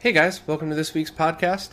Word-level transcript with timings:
Hey 0.00 0.12
guys, 0.12 0.46
welcome 0.46 0.70
to 0.70 0.76
this 0.76 0.94
week's 0.94 1.10
podcast. 1.10 1.70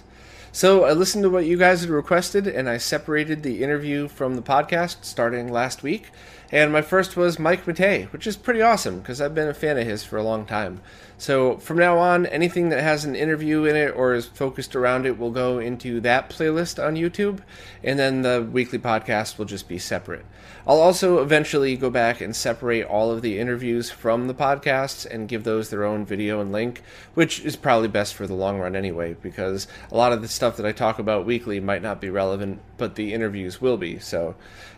So, 0.52 0.83
I 0.83 0.93
listened 0.93 1.23
to 1.25 1.29
what 1.29 1.45
you 1.45 1.57
guys 1.57 1.81
had 1.81 1.91
requested 1.91 2.47
and 2.47 2.67
I 2.67 2.77
separated 2.77 3.43
the 3.43 3.61
interview 3.61 4.07
from 4.07 4.35
the 4.35 4.41
podcast 4.41 5.05
starting 5.05 5.52
last 5.52 5.83
week. 5.83 6.09
And 6.52 6.72
my 6.72 6.81
first 6.84 7.17
was 7.17 7.40
Mike 7.40 7.66
Matei, 7.66 8.05
which 8.12 8.27
is 8.27 8.38
pretty 8.38 8.62
awesome 8.62 8.99
because 8.99 9.20
I've 9.20 9.34
been 9.34 9.48
a 9.48 9.53
fan 9.53 9.77
of 9.80 9.88
his 9.88 10.03
for 10.03 10.17
a 10.17 10.23
long 10.23 10.45
time. 10.45 10.81
So, 11.17 11.58
from 11.58 11.77
now 11.77 11.98
on, 11.98 12.26
anything 12.26 12.70
that 12.70 12.84
has 12.84 13.05
an 13.05 13.16
interview 13.16 13.63
in 13.63 13.76
it 13.76 13.95
or 13.95 14.13
is 14.13 14.26
focused 14.26 14.76
around 14.76 15.05
it 15.05 15.17
will 15.17 15.31
go 15.31 15.59
into 15.59 16.02
that 16.02 16.30
playlist 16.30 16.84
on 16.84 16.95
YouTube, 16.95 17.39
and 17.84 17.97
then 17.97 18.22
the 18.22 18.47
weekly 18.52 18.80
podcast 18.80 19.38
will 19.38 19.45
just 19.45 19.69
be 19.69 19.80
separate. 19.80 20.25
I'll 20.67 20.81
also 20.81 21.22
eventually 21.22 21.78
go 21.78 21.89
back 21.89 22.19
and 22.19 22.36
separate 22.36 22.86
all 22.86 23.12
of 23.12 23.22
the 23.22 23.39
interviews 23.39 23.89
from 23.89 24.28
the 24.28 24.34
podcasts 24.34 25.06
and 25.06 25.30
give 25.30 25.45
those 25.45 25.69
their 25.69 25.86
own 25.86 26.06
video 26.06 26.41
and 26.41 26.52
link, 26.52 26.81
which 27.14 27.39
is 27.39 27.56
probably 27.56 27.88
best 27.88 28.14
for 28.14 28.28
the 28.28 28.34
long 28.34 28.59
run 28.59 28.75
anyway, 28.75 29.16
because 29.22 29.67
a 29.91 29.95
lot 29.95 30.12
of 30.12 30.22
the 30.22 30.28
stuff 30.28 30.58
that 30.58 30.66
I 30.66 30.73
talk 30.73 31.00
about 31.00 31.25
weekly 31.25 31.62
might 31.62 31.81
not 31.81 32.02
be 32.02 32.09
relevant, 32.09 32.59
but 32.78 32.95
the 32.95 33.14
interviews 33.14 33.62
will 33.62 33.78
be. 33.78 34.00
So 34.00 34.36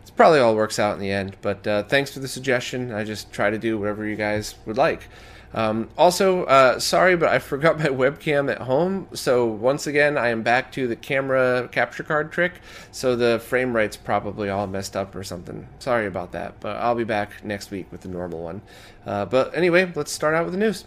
it 0.07 0.15
probably 0.15 0.39
all 0.39 0.55
works 0.55 0.79
out 0.79 0.93
in 0.95 0.99
the 0.99 1.11
end. 1.11 1.37
But 1.41 1.65
uh, 1.67 1.83
thanks 1.83 2.11
for 2.11 2.19
the 2.19 2.27
suggestion. 2.27 2.91
I 2.91 3.03
just 3.03 3.31
try 3.31 3.49
to 3.49 3.57
do 3.57 3.77
whatever 3.77 4.05
you 4.05 4.15
guys 4.15 4.55
would 4.65 4.77
like. 4.77 5.07
Um, 5.53 5.89
also, 5.97 6.43
uh, 6.45 6.79
sorry, 6.79 7.15
but 7.15 7.29
I 7.29 7.39
forgot 7.53 7.79
my 7.79 7.85
webcam 7.85 8.51
at 8.51 8.61
home. 8.61 9.07
So 9.13 9.45
once 9.45 9.87
again, 9.87 10.17
I 10.17 10.29
am 10.29 10.43
back 10.43 10.71
to 10.73 10.87
the 10.87 10.95
camera 10.95 11.69
capture 11.71 12.03
card 12.03 12.31
trick. 12.31 12.53
So 12.91 13.15
the 13.15 13.39
frame 13.39 13.75
rate's 13.75 13.97
probably 13.97 14.49
all 14.49 14.67
messed 14.67 14.95
up 14.95 15.15
or 15.15 15.23
something. 15.23 15.67
Sorry 15.79 16.05
about 16.05 16.31
that, 16.33 16.59
but 16.59 16.77
I'll 16.77 16.95
be 16.95 17.03
back 17.03 17.43
next 17.43 17.71
week 17.71 17.91
with 17.91 18.01
the 18.01 18.09
normal 18.09 18.43
one. 18.43 18.61
Uh, 19.05 19.25
but 19.25 19.55
anyway, 19.55 19.91
let's 19.95 20.11
start 20.11 20.35
out 20.35 20.45
with 20.45 20.53
the 20.53 20.59
news. 20.59 20.85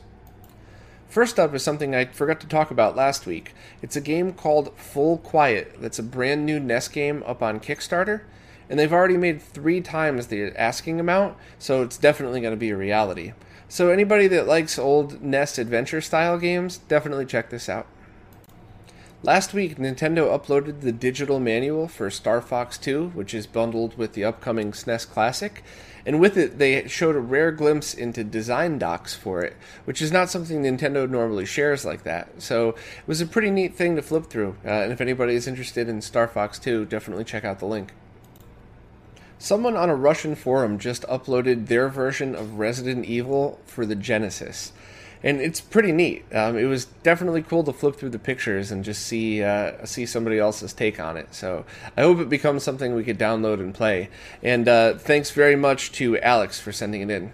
First 1.09 1.41
up 1.41 1.53
is 1.55 1.65
something 1.65 1.93
I 1.93 2.05
forgot 2.05 2.39
to 2.41 2.47
talk 2.47 2.71
about 2.71 2.95
last 2.95 3.27
week. 3.27 3.53
It's 3.83 3.97
a 3.97 4.01
game 4.01 4.33
called 4.33 4.73
Full 4.79 5.19
Quiet. 5.19 5.75
That's 5.81 5.99
a 5.99 6.05
brand 6.05 6.47
new 6.47 6.61
NES 6.61 6.87
game 6.87 7.25
up 7.27 7.43
on 7.43 7.59
Kickstarter 7.59 8.21
and 8.71 8.79
they've 8.79 8.93
already 8.93 9.17
made 9.17 9.43
three 9.43 9.81
times 9.81 10.29
the 10.29 10.59
asking 10.59 11.01
amount, 11.01 11.37
so 11.59 11.83
it's 11.83 11.99
definitely 11.99 12.41
going 12.41 12.55
to 12.55 12.57
be 12.57 12.71
a 12.71 12.77
reality. 12.77 13.33
So 13.69 13.91
anybody 13.91 14.29
that 14.29 14.47
likes 14.47 14.79
old 14.79 15.21
NES 15.21 15.59
adventure 15.59 16.01
style 16.01 16.39
games, 16.39 16.79
definitely 16.79 17.27
check 17.27 17.51
this 17.51 17.69
out. 17.69 17.87
Last 19.23 19.53
week, 19.53 19.77
Nintendo 19.77 20.31
uploaded 20.31 20.81
the 20.81 20.93
digital 20.93 21.41
manual 21.41 21.89
for 21.89 22.11
Star 22.11 22.41
Fox 22.41 22.79
2, 22.79 23.09
which 23.09 23.35
is 23.35 23.47
bundled 23.47 23.99
with 23.99 24.15
the 24.15 24.25
upcoming 24.25 24.73
SNES 24.73 25.11
Classic, 25.11 25.63
and 26.07 26.19
with 26.19 26.39
it, 26.39 26.59
they 26.59 26.89
showed 26.89 27.17
a 27.17 27.21
rare 27.21 27.53
glimpse 27.53 27.93
into 27.93 28.25
design 28.25 28.79
docs 28.79 29.15
for 29.15 29.43
it, 29.43 29.57
which 29.85 30.01
is 30.01 30.11
not 30.11 30.31
something 30.31 30.63
Nintendo 30.63 31.11
normally 31.11 31.45
shares 31.45 31.85
like 31.85 32.05
that. 32.05 32.41
So 32.41 32.71
it 32.71 33.07
was 33.07 33.21
a 33.21 33.27
pretty 33.27 33.51
neat 33.51 33.75
thing 33.75 33.95
to 33.97 34.03
flip 34.03 34.27
through, 34.27 34.57
uh, 34.65 34.69
and 34.69 34.93
if 34.93 35.01
anybody 35.01 35.35
is 35.35 35.47
interested 35.47 35.89
in 35.89 36.01
Star 36.01 36.27
Fox 36.27 36.59
2, 36.59 36.87
definitely 36.87 37.25
check 37.25 37.45
out 37.45 37.59
the 37.59 37.67
link. 37.67 37.93
Someone 39.43 39.75
on 39.75 39.89
a 39.89 39.95
Russian 39.97 40.35
forum 40.35 40.79
just 40.79 41.03
uploaded 41.05 41.69
their 41.69 41.89
version 41.89 42.35
of 42.35 42.59
Resident 42.59 43.07
Evil 43.07 43.59
for 43.65 43.87
the 43.87 43.95
Genesis. 43.95 44.71
And 45.23 45.41
it's 45.41 45.63
pretty 45.63 45.93
neat. 45.93 46.27
Um, 46.31 46.59
it 46.59 46.67
was 46.67 46.85
definitely 46.85 47.41
cool 47.41 47.65
to 47.65 47.73
flip 47.73 47.97
through 47.97 48.11
the 48.11 48.19
pictures 48.19 48.71
and 48.71 48.85
just 48.85 49.03
see 49.07 49.43
uh, 49.43 49.87
see 49.87 50.05
somebody 50.05 50.39
else's 50.39 50.75
take 50.75 51.01
on 51.01 51.17
it. 51.17 51.35
So 51.35 51.65
I 51.97 52.03
hope 52.03 52.19
it 52.19 52.29
becomes 52.29 52.63
something 52.63 52.95
we 52.95 53.03
could 53.03 53.19
download 53.19 53.61
and 53.61 53.75
play. 53.75 54.11
And 54.43 54.69
uh, 54.69 54.99
thanks 54.99 55.31
very 55.31 55.57
much 55.57 55.91
to 55.93 56.19
Alex 56.19 56.61
for 56.61 56.71
sending 56.71 57.01
it 57.01 57.11
in. 57.11 57.33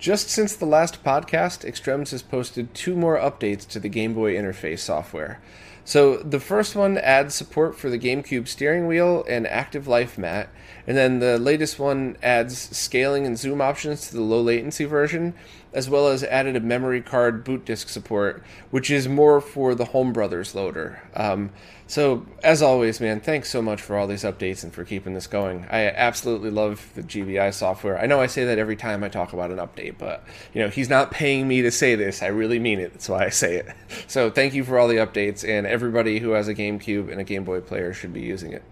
Just 0.00 0.30
since 0.30 0.56
the 0.56 0.66
last 0.66 1.04
podcast, 1.04 1.64
Extrems 1.64 2.10
has 2.10 2.22
posted 2.22 2.74
two 2.74 2.96
more 2.96 3.18
updates 3.18 3.68
to 3.68 3.78
the 3.78 3.88
Game 3.88 4.14
Boy 4.14 4.34
interface 4.34 4.80
software. 4.80 5.40
So 5.84 6.16
the 6.16 6.40
first 6.40 6.74
one 6.74 6.96
adds 6.96 7.34
support 7.34 7.76
for 7.76 7.90
the 7.90 7.98
GameCube 7.98 8.48
steering 8.48 8.86
wheel 8.86 9.24
and 9.28 9.46
active 9.46 9.86
life 9.86 10.16
mat, 10.16 10.48
and 10.86 10.96
then 10.96 11.18
the 11.18 11.38
latest 11.38 11.78
one 11.78 12.16
adds 12.22 12.58
scaling 12.76 13.26
and 13.26 13.38
zoom 13.38 13.60
options 13.60 14.08
to 14.08 14.14
the 14.14 14.22
low 14.22 14.40
latency 14.40 14.86
version, 14.86 15.34
as 15.74 15.90
well 15.90 16.08
as 16.08 16.24
added 16.24 16.56
a 16.56 16.60
memory 16.60 17.02
card 17.02 17.44
boot 17.44 17.66
disk 17.66 17.88
support, 17.88 18.42
which 18.70 18.90
is 18.90 19.08
more 19.08 19.40
for 19.40 19.74
the 19.74 19.86
Home 19.86 20.12
Brothers 20.12 20.54
loader. 20.54 21.02
Um, 21.14 21.50
so, 21.86 22.24
as 22.42 22.62
always, 22.62 22.98
man, 22.98 23.20
thanks 23.20 23.50
so 23.50 23.60
much 23.60 23.82
for 23.82 23.96
all 23.96 24.06
these 24.06 24.24
updates 24.24 24.64
and 24.64 24.72
for 24.72 24.84
keeping 24.84 25.12
this 25.12 25.26
going. 25.26 25.66
I 25.70 25.88
absolutely 25.88 26.50
love 26.50 26.90
the 26.94 27.02
GBI 27.02 27.52
software. 27.52 27.98
I 27.98 28.06
know 28.06 28.20
I 28.20 28.26
say 28.26 28.44
that 28.46 28.58
every 28.58 28.76
time 28.76 29.04
I 29.04 29.10
talk 29.10 29.34
about 29.34 29.50
an 29.50 29.58
update, 29.58 29.96
but 29.98 30.24
you 30.54 30.62
know 30.62 30.70
he's 30.70 30.88
not 30.88 31.10
paying 31.10 31.46
me 31.46 31.60
to 31.60 31.70
say 31.70 31.94
this. 31.94 32.22
I 32.22 32.28
really 32.28 32.58
mean 32.58 32.80
it. 32.80 32.92
That's 32.94 33.08
why 33.08 33.26
I 33.26 33.30
say 33.30 33.56
it. 33.56 33.66
So, 34.06 34.30
thank 34.30 34.54
you 34.54 34.64
for 34.64 34.78
all 34.78 34.88
the 34.88 34.96
updates, 34.96 35.48
and 35.48 35.66
everybody 35.74 36.20
who 36.20 36.30
has 36.30 36.46
a 36.46 36.54
GameCube 36.54 37.10
and 37.10 37.20
a 37.20 37.24
Game 37.24 37.42
Boy 37.42 37.60
player 37.60 37.92
should 37.92 38.12
be 38.12 38.22
using 38.22 38.52
it. 38.52 38.62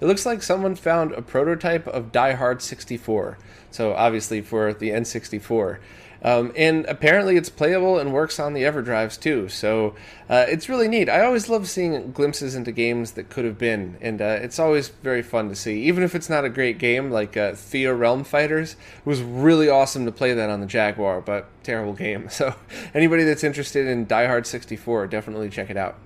It 0.00 0.06
looks 0.06 0.24
like 0.24 0.42
someone 0.42 0.74
found 0.74 1.12
a 1.12 1.20
prototype 1.20 1.86
of 1.86 2.10
Die 2.10 2.32
Hard 2.32 2.62
64. 2.62 3.36
So 3.70 3.92
obviously 3.92 4.40
for 4.40 4.72
the 4.72 4.88
N64. 4.88 5.78
Um, 6.22 6.52
and 6.56 6.86
apparently 6.86 7.36
it's 7.36 7.48
playable 7.48 7.98
and 7.98 8.12
works 8.12 8.38
on 8.38 8.54
the 8.54 8.62
EverDrives 8.62 9.20
too. 9.20 9.48
So 9.48 9.94
uh, 10.28 10.46
it's 10.48 10.68
really 10.68 10.88
neat. 10.88 11.08
I 11.08 11.24
always 11.24 11.48
love 11.48 11.68
seeing 11.68 12.12
glimpses 12.12 12.54
into 12.54 12.70
games 12.70 13.12
that 13.12 13.28
could 13.28 13.44
have 13.44 13.58
been, 13.58 13.98
and 14.00 14.22
uh, 14.22 14.38
it's 14.40 14.58
always 14.58 14.88
very 14.88 15.22
fun 15.22 15.48
to 15.48 15.56
see. 15.56 15.82
Even 15.82 16.02
if 16.04 16.14
it's 16.14 16.30
not 16.30 16.44
a 16.44 16.48
great 16.48 16.78
game, 16.78 17.10
like 17.10 17.36
uh, 17.36 17.54
Thea 17.54 17.92
Realm 17.92 18.24
Fighters, 18.24 18.72
it 18.72 19.06
was 19.06 19.20
really 19.20 19.68
awesome 19.68 20.04
to 20.06 20.12
play 20.12 20.32
that 20.32 20.48
on 20.48 20.60
the 20.60 20.66
Jaguar, 20.66 21.20
but 21.20 21.48
terrible 21.62 21.92
game. 21.92 22.28
So 22.42 22.54
anybody 22.94 23.24
that's 23.24 23.44
interested 23.44 23.86
in 23.86 24.06
Die 24.06 24.26
Hard 24.26 24.46
64, 24.46 25.06
definitely 25.06 25.50
check 25.50 25.70
it 25.70 25.76
out. 25.76 25.96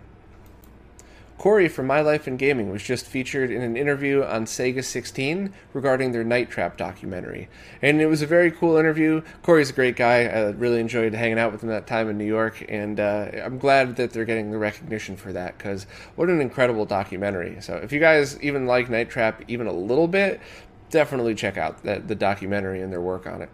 Corey 1.38 1.68
from 1.68 1.86
My 1.86 2.00
Life 2.00 2.26
in 2.26 2.38
Gaming 2.38 2.70
was 2.70 2.82
just 2.82 3.06
featured 3.06 3.50
in 3.50 3.60
an 3.60 3.76
interview 3.76 4.22
on 4.24 4.46
Sega 4.46 4.82
16 4.82 5.52
regarding 5.74 6.12
their 6.12 6.24
Night 6.24 6.48
Trap 6.50 6.78
documentary. 6.78 7.48
And 7.82 8.00
it 8.00 8.06
was 8.06 8.22
a 8.22 8.26
very 8.26 8.50
cool 8.50 8.78
interview. 8.78 9.20
Corey's 9.42 9.68
a 9.68 9.74
great 9.74 9.96
guy. 9.96 10.24
I 10.24 10.50
really 10.52 10.80
enjoyed 10.80 11.12
hanging 11.12 11.38
out 11.38 11.52
with 11.52 11.62
him 11.62 11.68
that 11.68 11.86
time 11.86 12.08
in 12.08 12.16
New 12.16 12.24
York, 12.24 12.64
and 12.70 12.98
uh, 12.98 13.28
I'm 13.44 13.58
glad 13.58 13.96
that 13.96 14.12
they're 14.12 14.24
getting 14.24 14.50
the 14.50 14.56
recognition 14.56 15.14
for 15.14 15.30
that 15.34 15.58
because 15.58 15.86
what 16.14 16.30
an 16.30 16.40
incredible 16.40 16.86
documentary. 16.86 17.58
So 17.60 17.76
if 17.76 17.92
you 17.92 18.00
guys 18.00 18.40
even 18.40 18.66
like 18.66 18.88
Night 18.88 19.10
Trap 19.10 19.42
even 19.46 19.66
a 19.66 19.72
little 19.72 20.08
bit, 20.08 20.40
definitely 20.88 21.34
check 21.34 21.58
out 21.58 21.82
the, 21.82 22.02
the 22.04 22.14
documentary 22.14 22.80
and 22.80 22.90
their 22.90 23.02
work 23.02 23.26
on 23.26 23.42
it. 23.42 23.50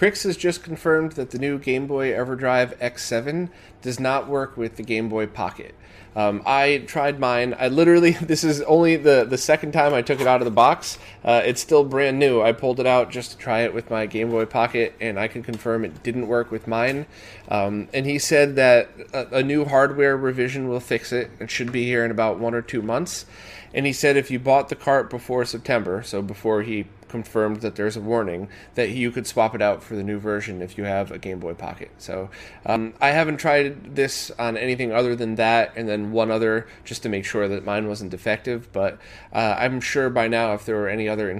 Krikzz 0.00 0.22
has 0.22 0.38
just 0.38 0.62
confirmed 0.62 1.12
that 1.12 1.30
the 1.30 1.38
new 1.38 1.58
Game 1.58 1.86
Boy 1.86 2.12
EverDrive 2.12 2.78
X7 2.78 3.50
does 3.82 4.00
not 4.00 4.28
work 4.28 4.56
with 4.56 4.76
the 4.76 4.82
Game 4.82 5.10
Boy 5.10 5.26
Pocket. 5.26 5.74
Um, 6.16 6.42
I 6.44 6.84
tried 6.86 7.20
mine. 7.20 7.54
I 7.58 7.68
literally, 7.68 8.10
this 8.22 8.44
is 8.44 8.62
only 8.62 8.96
the, 8.96 9.24
the 9.28 9.38
second 9.38 9.72
time 9.72 9.94
I 9.94 10.02
took 10.02 10.20
it 10.20 10.26
out 10.26 10.40
of 10.40 10.44
the 10.44 10.50
box. 10.50 10.98
Uh, 11.24 11.42
it's 11.44 11.60
still 11.60 11.84
brand 11.84 12.18
new. 12.18 12.42
I 12.42 12.52
pulled 12.52 12.80
it 12.80 12.86
out 12.86 13.10
just 13.10 13.32
to 13.32 13.38
try 13.38 13.60
it 13.60 13.74
with 13.74 13.90
my 13.90 14.06
Game 14.06 14.30
Boy 14.30 14.46
Pocket, 14.46 14.94
and 15.00 15.18
I 15.18 15.28
can 15.28 15.42
confirm 15.42 15.84
it 15.84 16.02
didn't 16.02 16.26
work 16.26 16.50
with 16.50 16.66
mine. 16.66 17.06
Um, 17.48 17.88
and 17.92 18.06
he 18.06 18.18
said 18.18 18.56
that 18.56 18.90
a, 19.12 19.38
a 19.38 19.42
new 19.42 19.64
hardware 19.64 20.16
revision 20.16 20.68
will 20.68 20.80
fix 20.80 21.12
it. 21.12 21.30
It 21.38 21.50
should 21.50 21.72
be 21.72 21.84
here 21.84 22.04
in 22.04 22.10
about 22.10 22.38
one 22.38 22.54
or 22.54 22.62
two 22.62 22.82
months. 22.82 23.26
And 23.72 23.86
he 23.86 23.92
said 23.92 24.16
if 24.16 24.30
you 24.30 24.38
bought 24.38 24.68
the 24.68 24.76
cart 24.76 25.10
before 25.10 25.44
September, 25.44 26.02
so 26.02 26.22
before 26.22 26.62
he 26.62 26.86
confirmed 27.10 27.60
that 27.60 27.74
there's 27.74 27.96
a 27.96 28.00
warning 28.00 28.48
that 28.76 28.90
you 28.90 29.10
could 29.10 29.26
swap 29.26 29.54
it 29.54 29.60
out 29.60 29.82
for 29.82 29.96
the 29.96 30.02
new 30.02 30.18
version 30.18 30.62
if 30.62 30.78
you 30.78 30.84
have 30.84 31.10
a 31.10 31.18
Game 31.18 31.40
Boy 31.40 31.54
Pocket. 31.54 31.90
So 31.98 32.30
um, 32.64 32.94
I 33.00 33.10
haven't 33.10 33.38
tried 33.38 33.96
this 33.96 34.30
on 34.38 34.56
anything 34.56 34.92
other 34.92 35.16
than 35.16 35.34
that, 35.34 35.72
and 35.76 35.88
then 35.88 36.12
one 36.12 36.30
other 36.30 36.68
just 36.84 37.02
to 37.02 37.08
make 37.08 37.24
sure 37.24 37.48
that 37.48 37.64
mine 37.64 37.88
wasn't 37.88 38.12
defective. 38.12 38.72
But 38.72 38.98
uh, 39.32 39.56
I'm 39.58 39.80
sure 39.80 40.08
by 40.08 40.28
now, 40.28 40.54
if 40.54 40.64
there 40.64 40.76
were 40.76 40.88
any 40.88 41.08
other 41.08 41.30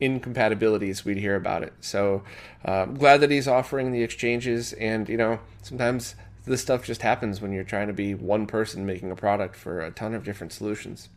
incompatibilities, 0.00 1.04
we'd 1.04 1.18
hear 1.18 1.36
about 1.36 1.62
it. 1.62 1.72
So 1.80 2.24
uh, 2.66 2.82
I'm 2.82 2.94
glad 2.96 3.20
that 3.20 3.30
he's 3.30 3.48
offering 3.48 3.92
the 3.92 4.02
exchanges, 4.02 4.72
and 4.74 5.08
you 5.08 5.16
know, 5.16 5.38
sometimes 5.62 6.16
this 6.46 6.62
stuff 6.62 6.84
just 6.84 7.02
happens 7.02 7.40
when 7.40 7.52
you're 7.52 7.64
trying 7.64 7.86
to 7.86 7.92
be 7.92 8.14
one 8.14 8.46
person 8.46 8.84
making 8.84 9.10
a 9.10 9.16
product 9.16 9.54
for 9.54 9.80
a 9.80 9.90
ton 9.90 10.14
of 10.14 10.24
different 10.24 10.52
solutions. 10.52 11.08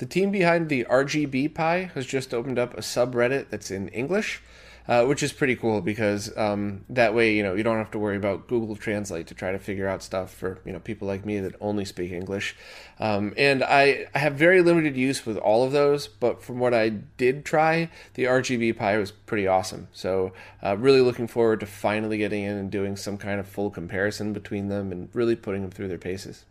The 0.00 0.06
team 0.06 0.30
behind 0.30 0.70
the 0.70 0.86
RGB 0.86 1.52
Pi 1.52 1.90
has 1.94 2.06
just 2.06 2.32
opened 2.32 2.58
up 2.58 2.72
a 2.72 2.80
subreddit 2.80 3.50
that's 3.50 3.70
in 3.70 3.88
English, 3.88 4.40
uh, 4.88 5.04
which 5.04 5.22
is 5.22 5.30
pretty 5.30 5.54
cool 5.54 5.82
because 5.82 6.34
um, 6.38 6.86
that 6.88 7.14
way 7.14 7.34
you 7.34 7.42
know 7.42 7.52
you 7.52 7.62
don't 7.62 7.76
have 7.76 7.90
to 7.90 7.98
worry 7.98 8.16
about 8.16 8.48
Google 8.48 8.76
Translate 8.76 9.26
to 9.26 9.34
try 9.34 9.52
to 9.52 9.58
figure 9.58 9.86
out 9.86 10.02
stuff 10.02 10.32
for 10.32 10.58
you 10.64 10.72
know 10.72 10.78
people 10.78 11.06
like 11.06 11.26
me 11.26 11.38
that 11.40 11.54
only 11.60 11.84
speak 11.84 12.12
English. 12.12 12.56
Um, 12.98 13.34
and 13.36 13.62
I, 13.62 14.06
I 14.14 14.20
have 14.20 14.36
very 14.36 14.62
limited 14.62 14.96
use 14.96 15.26
with 15.26 15.36
all 15.36 15.64
of 15.64 15.72
those, 15.72 16.08
but 16.08 16.42
from 16.42 16.58
what 16.58 16.72
I 16.72 16.88
did 16.88 17.44
try, 17.44 17.90
the 18.14 18.24
RGB 18.24 18.78
Pi 18.78 18.96
was 18.96 19.10
pretty 19.10 19.46
awesome. 19.46 19.88
So 19.92 20.32
uh, 20.62 20.78
really 20.78 21.02
looking 21.02 21.26
forward 21.26 21.60
to 21.60 21.66
finally 21.66 22.16
getting 22.16 22.44
in 22.44 22.56
and 22.56 22.70
doing 22.70 22.96
some 22.96 23.18
kind 23.18 23.38
of 23.38 23.46
full 23.46 23.68
comparison 23.68 24.32
between 24.32 24.68
them 24.68 24.92
and 24.92 25.10
really 25.12 25.36
putting 25.36 25.60
them 25.60 25.70
through 25.70 25.88
their 25.88 25.98
paces. 25.98 26.46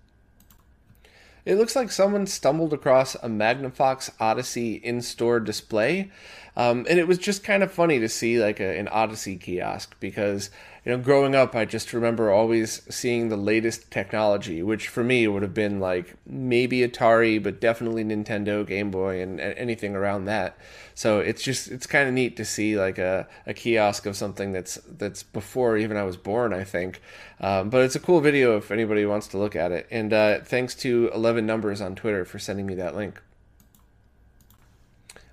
It 1.49 1.57
looks 1.57 1.75
like 1.75 1.91
someone 1.91 2.27
stumbled 2.27 2.73
across 2.73 3.15
a 3.15 3.27
Magnavox 3.27 4.11
Odyssey 4.19 4.75
in-store 4.75 5.39
display, 5.39 6.11
um, 6.55 6.85
and 6.87 6.99
it 6.99 7.07
was 7.07 7.17
just 7.17 7.43
kind 7.43 7.63
of 7.63 7.71
funny 7.71 7.97
to 7.97 8.07
see 8.07 8.39
like 8.39 8.59
a, 8.59 8.77
an 8.77 8.87
Odyssey 8.87 9.35
kiosk 9.35 9.95
because 9.99 10.51
you 10.85 10.91
know 10.91 10.97
growing 10.97 11.35
up 11.35 11.55
I 11.55 11.65
just 11.65 11.93
remember 11.93 12.31
always 12.31 12.81
seeing 12.93 13.29
the 13.29 13.37
latest 13.37 13.91
technology, 13.91 14.63
which 14.63 14.87
for 14.87 15.03
me 15.03 15.27
would 15.27 15.41
have 15.41 15.53
been 15.53 15.79
like 15.79 16.15
maybe 16.25 16.87
Atari, 16.87 17.41
but 17.41 17.59
definitely 17.59 18.03
Nintendo, 18.03 18.65
Game 18.65 18.91
Boy, 18.91 19.21
and, 19.21 19.39
and 19.39 19.57
anything 19.57 19.95
around 19.95 20.25
that. 20.25 20.57
So 20.95 21.19
it's 21.19 21.41
just 21.41 21.69
it's 21.69 21.87
kind 21.87 22.07
of 22.07 22.13
neat 22.13 22.35
to 22.37 22.45
see 22.45 22.77
like 22.77 22.97
a, 22.97 23.27
a 23.45 23.53
kiosk 23.53 24.05
of 24.05 24.15
something 24.15 24.51
that's 24.51 24.75
that's 24.97 25.23
before 25.23 25.77
even 25.77 25.97
I 25.97 26.03
was 26.03 26.17
born, 26.17 26.53
I 26.53 26.63
think. 26.63 27.01
Um, 27.39 27.69
but 27.69 27.83
it's 27.83 27.95
a 27.95 27.99
cool 27.99 28.19
video 28.21 28.57
if 28.57 28.71
anybody 28.71 29.05
wants 29.05 29.27
to 29.29 29.37
look 29.37 29.55
at 29.55 29.71
it. 29.71 29.87
And 29.91 30.11
uh, 30.11 30.39
thanks 30.41 30.75
to 30.75 31.09
Eleven 31.13 31.45
Numbers 31.45 31.81
on 31.81 31.95
Twitter 31.95 32.25
for 32.25 32.39
sending 32.39 32.65
me 32.65 32.75
that 32.75 32.95
link. 32.95 33.21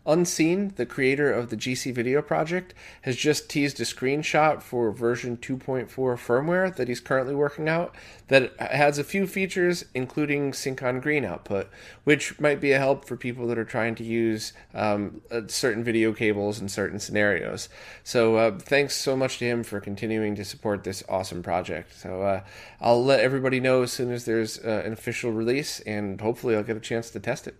Unseen, 0.07 0.73
the 0.77 0.87
creator 0.87 1.33
of 1.33 1.51
the 1.51 1.57
GC 1.57 1.93
Video 1.93 2.23
project, 2.23 2.75
has 3.03 3.17
just 3.17 3.51
teased 3.51 3.81
a 3.81 3.85
screenshot 3.85 4.63
for 4.63 4.91
version 4.93 5.37
2.4 5.37 5.89
firmware 5.89 6.75
that 6.77 6.89
he's 6.89 7.01
currently 7.01 7.35
working 7.35 7.69
out 7.69 7.95
that 8.29 8.59
has 8.61 8.99
a 8.99 9.05
few 9.05 9.27
features, 9.27 9.85
including 9.95 10.53
sync 10.53 10.83
on 10.83 11.01
green 11.01 11.25
output, 11.25 11.69
which 12.05 12.39
might 12.41 12.61
be 12.61 12.73
a 12.73 12.79
help 12.79 13.05
for 13.05 13.17
people 13.17 13.47
that 13.47 13.59
are 13.59 13.65
trying 13.65 13.95
to 13.95 14.05
use 14.05 14.53
um, 14.75 15.21
uh, 15.31 15.43
certain 15.47 15.85
video 15.85 16.13
cables 16.13 16.61
in 16.61 16.69
certain 16.69 16.99
scenarios. 16.99 17.69
So, 18.03 18.37
uh, 18.37 18.59
thanks 18.59 18.97
so 18.97 19.17
much 19.17 19.39
to 19.39 19.45
him 19.45 19.63
for 19.63 19.81
continuing 19.81 20.35
to 20.37 20.45
support 20.45 20.85
this 20.85 21.03
awesome 21.09 21.43
project. 21.43 21.95
So, 21.95 22.23
uh, 22.23 22.41
I'll 22.81 23.05
let 23.05 23.21
everybody 23.21 23.61
know 23.61 23.83
as 23.83 23.93
soon 23.93 24.13
as 24.13 24.25
there's 24.25 24.59
uh, 24.59 24.83
an 24.85 24.93
official 24.93 25.33
release, 25.33 25.81
and 25.81 26.21
hopefully, 26.21 26.57
I'll 26.57 26.63
get 26.63 26.77
a 26.77 26.81
chance 26.81 27.11
to 27.11 27.21
test 27.21 27.47
it. 27.47 27.57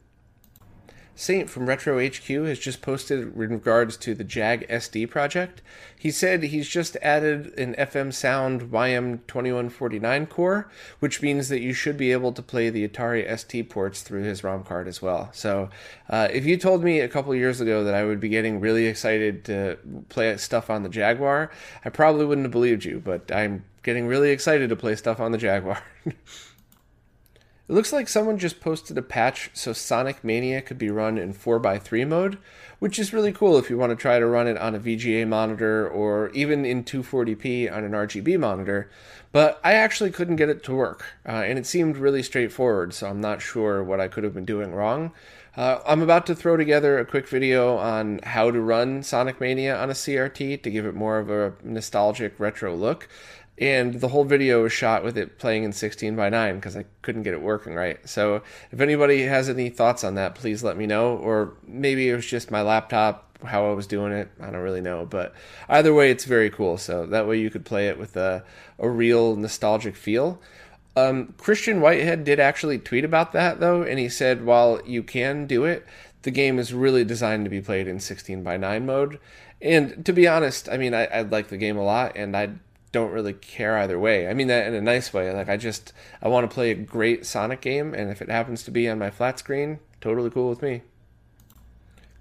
Saint 1.19 1.49
from 1.49 1.67
Retro 1.67 1.99
HQ 1.99 2.29
has 2.29 2.59
just 2.59 2.83
posted 2.83 3.21
in 3.21 3.35
regards 3.35 3.97
to 3.97 4.15
the 4.15 4.23
Jag 4.23 4.69
SD 4.69 5.09
project. 5.09 5.63
He 5.99 6.11
said 6.11 6.43
he's 6.43 6.69
just 6.69 6.95
added 7.01 7.59
an 7.59 7.75
FM 7.75 8.13
Sound 8.13 8.71
YM2149 8.71 10.29
core, 10.29 10.71
which 10.99 11.23
means 11.23 11.49
that 11.49 11.63
you 11.63 11.73
should 11.73 11.97
be 11.97 12.13
able 12.13 12.33
to 12.33 12.43
play 12.43 12.69
the 12.69 12.87
Atari 12.87 13.27
ST 13.39 13.71
ports 13.71 14.03
through 14.03 14.25
his 14.25 14.45
ROM 14.45 14.63
card 14.63 14.87
as 14.87 15.01
well. 15.01 15.31
So, 15.33 15.71
uh, 16.11 16.29
if 16.31 16.45
you 16.45 16.59
told 16.59 16.85
me 16.85 17.01
a 17.01 17.09
couple 17.09 17.35
years 17.35 17.63
ago 17.63 17.83
that 17.83 17.95
I 17.95 18.05
would 18.05 18.21
be 18.21 18.29
getting 18.29 18.61
really 18.61 18.85
excited 18.85 19.43
to 19.47 19.79
play 20.11 20.37
stuff 20.37 20.69
on 20.69 20.83
the 20.83 20.91
Jaguar, 20.91 21.51
I 21.83 21.89
probably 21.89 22.27
wouldn't 22.27 22.45
have 22.45 22.53
believed 22.53 22.85
you, 22.85 23.01
but 23.03 23.33
I'm 23.33 23.65
getting 23.83 24.07
really 24.07 24.33
excited 24.33 24.69
to 24.69 24.77
play 24.77 24.97
stuff 24.97 25.19
on 25.19 25.33
the 25.33 25.39
Jaguar. 25.39 25.83
It 27.69 27.73
looks 27.73 27.93
like 27.93 28.09
someone 28.09 28.39
just 28.39 28.61
posted 28.61 28.97
a 28.97 29.03
patch 29.03 29.51
so 29.53 29.73
Sonic 29.73 30.23
Mania 30.23 30.63
could 30.63 30.79
be 30.79 30.89
run 30.89 31.19
in 31.19 31.35
4x3 31.35 32.07
mode, 32.07 32.39
which 32.79 32.97
is 32.97 33.13
really 33.13 33.33
cool 33.33 33.59
if 33.59 33.69
you 33.69 33.77
want 33.77 33.91
to 33.91 33.97
try 33.97 34.21
to 34.21 34.27
run 34.27 34.47
it 34.47 34.57
on 34.57 34.77
a 34.77 34.79
VGA 34.79 35.27
monitor 35.27 35.89
or 35.89 36.31
even 36.31 36.65
in 36.65 36.85
240p 36.85 37.73
on 37.73 37.83
an 37.83 37.91
RGB 37.91 38.39
monitor. 38.39 38.89
But 39.33 39.61
I 39.65 39.73
actually 39.73 40.13
couldn't 40.13 40.37
get 40.37 40.49
it 40.49 40.63
to 40.65 40.75
work, 40.77 41.07
uh, 41.29 41.33
and 41.33 41.59
it 41.59 41.67
seemed 41.67 41.97
really 41.97 42.23
straightforward, 42.23 42.95
so 42.95 43.09
I'm 43.09 43.21
not 43.21 43.43
sure 43.43 43.83
what 43.83 44.01
I 44.01 44.07
could 44.07 44.23
have 44.23 44.33
been 44.33 44.45
doing 44.45 44.73
wrong. 44.73 45.11
Uh, 45.57 45.81
I'm 45.87 46.03
about 46.03 46.27
to 46.27 46.37
throw 46.37 46.57
together 46.57 46.99
a 46.99 47.05
quick 47.05 47.27
video 47.27 47.79
on 47.79 48.21
how 48.23 48.53
to 48.53 48.61
run 48.61 49.03
Sonic 49.03 49.41
Mania 49.41 49.77
on 49.77 49.91
a 49.91 49.95
CRT 49.95 50.63
to 50.63 50.71
give 50.71 50.87
it 50.87 50.95
more 50.95 51.19
of 51.19 51.31
a 51.31 51.55
nostalgic 51.65 52.39
retro 52.39 52.77
look 52.77 53.09
and 53.59 53.95
the 54.01 54.09
whole 54.09 54.25
video 54.25 54.63
was 54.63 54.73
shot 54.73 55.03
with 55.03 55.17
it 55.17 55.39
playing 55.39 55.65
in 55.65 55.73
16 55.73 56.15
by 56.15 56.29
9 56.29 56.57
because 56.57 56.77
I 56.77 56.85
couldn't 57.03 57.23
get 57.23 57.33
it 57.33 57.41
working 57.41 57.75
right. 57.75 58.07
So 58.07 58.43
if 58.71 58.81
anybody 58.81 59.23
has 59.23 59.49
any 59.49 59.71
thoughts 59.71 60.05
on 60.05 60.15
that, 60.17 60.35
please 60.35 60.63
let 60.63 60.77
me 60.77 60.87
know. 60.87 61.17
Or 61.17 61.55
maybe 61.67 62.09
it 62.09 62.15
was 62.15 62.27
just 62.27 62.51
my 62.51 62.61
laptop, 62.61 63.39
how 63.45 63.71
I 63.71 63.73
was 63.73 63.87
doing 63.87 64.13
it. 64.13 64.29
I 64.41 64.51
don't 64.51 64.61
really 64.61 64.83
know. 64.83 65.07
But 65.07 65.35
either 65.69 65.95
way, 65.95 66.11
it's 66.11 66.25
very 66.25 66.51
cool. 66.51 66.77
So 66.77 67.07
that 67.07 67.27
way 67.27 67.39
you 67.39 67.49
could 67.49 67.65
play 67.65 67.89
it 67.89 67.99
with 67.99 68.17
a, 68.17 68.45
a 68.79 68.91
real 68.91 69.37
nostalgic 69.37 69.97
feel. 69.97 70.41
Um, 70.95 71.35
Christian 71.39 71.81
Whitehead 71.81 72.25
did 72.25 72.41
actually 72.41 72.79
tweet 72.79 73.05
about 73.05 73.33
that 73.33 73.61
though, 73.61 73.83
and 73.83 73.99
he 73.99 74.09
said 74.09 74.45
while 74.45 74.81
you 74.87 75.03
can 75.03 75.47
do 75.47 75.65
it, 75.65 75.87
the 76.23 76.31
game 76.31 76.59
is 76.59 76.75
really 76.75 77.05
designed 77.05 77.45
to 77.45 77.51
be 77.51 77.61
played 77.61 77.87
in 77.87 78.01
16 78.01 78.43
by 78.43 78.57
9 78.57 78.85
mode. 78.85 79.19
And 79.63 80.05
to 80.05 80.13
be 80.13 80.27
honest, 80.27 80.69
I 80.69 80.77
mean, 80.77 80.93
I, 80.93 81.05
I 81.07 81.23
like 81.23 81.49
the 81.49 81.57
game 81.57 81.77
a 81.77 81.85
lot, 81.85 82.17
and 82.17 82.37
I 82.37 82.51
don't 82.93 83.11
really 83.13 83.33
care 83.33 83.79
either 83.79 83.99
way. 83.99 84.29
I 84.29 84.35
mean 84.35 84.49
that 84.49 84.67
in 84.67 84.75
a 84.75 84.81
nice 84.81 85.13
way. 85.13 85.33
Like 85.33 85.49
I 85.49 85.57
just 85.57 85.93
I 86.23 86.29
want 86.29 86.49
to 86.49 86.55
play 86.55 86.71
a 86.71 86.75
great 86.75 87.27
Sonic 87.27 87.61
game, 87.61 87.95
and 87.95 88.11
if 88.11 88.23
it 88.23 88.31
happens 88.31 88.63
to 88.65 88.71
be 88.71 88.89
on 88.89 88.99
my 88.99 89.11
flat 89.11 89.39
screen, 89.39 89.81
totally 90.01 90.31
cool 90.31 90.49
with 90.49 90.63
me. 90.63 90.83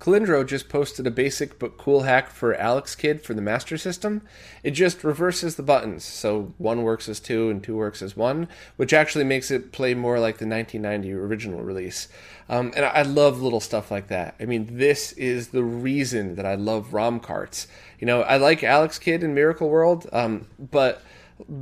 Calindro 0.06 0.46
just 0.46 0.70
posted 0.70 1.08
a 1.08 1.12
basic 1.12 1.58
but 1.58 1.80
cool 1.80 2.04
hack 2.04 2.30
for 2.30 2.54
Alex 2.54 2.94
Kidd 2.94 3.24
for 3.24 3.34
the 3.34 3.42
Master 3.42 3.76
System. 3.76 4.22
It 4.62 4.72
just 4.72 5.04
reverses 5.04 5.56
the 5.56 5.64
buttons, 5.64 6.04
so 6.04 6.54
one 6.60 6.84
works 6.84 7.10
as 7.10 7.20
two 7.20 7.50
and 7.50 7.64
two 7.64 7.76
works 7.76 8.04
as 8.04 8.16
one, 8.16 8.48
which 8.76 8.94
actually 8.94 9.24
makes 9.24 9.50
it 9.50 9.72
play 9.72 9.96
more 9.96 10.20
like 10.20 10.38
the 10.38 10.46
1990 10.46 11.12
original 11.12 11.64
release. 11.64 12.08
Um, 12.48 12.72
and 12.76 12.86
I 12.86 13.02
love 13.02 13.42
little 13.42 13.60
stuff 13.60 13.90
like 13.90 14.10
that. 14.10 14.36
I 14.40 14.46
mean, 14.46 14.78
this 14.78 15.12
is 15.14 15.48
the 15.48 15.64
reason 15.64 16.36
that 16.36 16.46
I 16.46 16.54
love 16.54 16.94
ROM 16.94 17.20
carts. 17.20 17.66
You 18.00 18.06
know, 18.06 18.22
I 18.22 18.38
like 18.38 18.64
Alex 18.64 19.00
Kidd 19.00 19.24
in 19.24 19.34
Miracle 19.34 19.70
World, 19.70 20.08
um, 20.14 20.46
but 20.60 21.02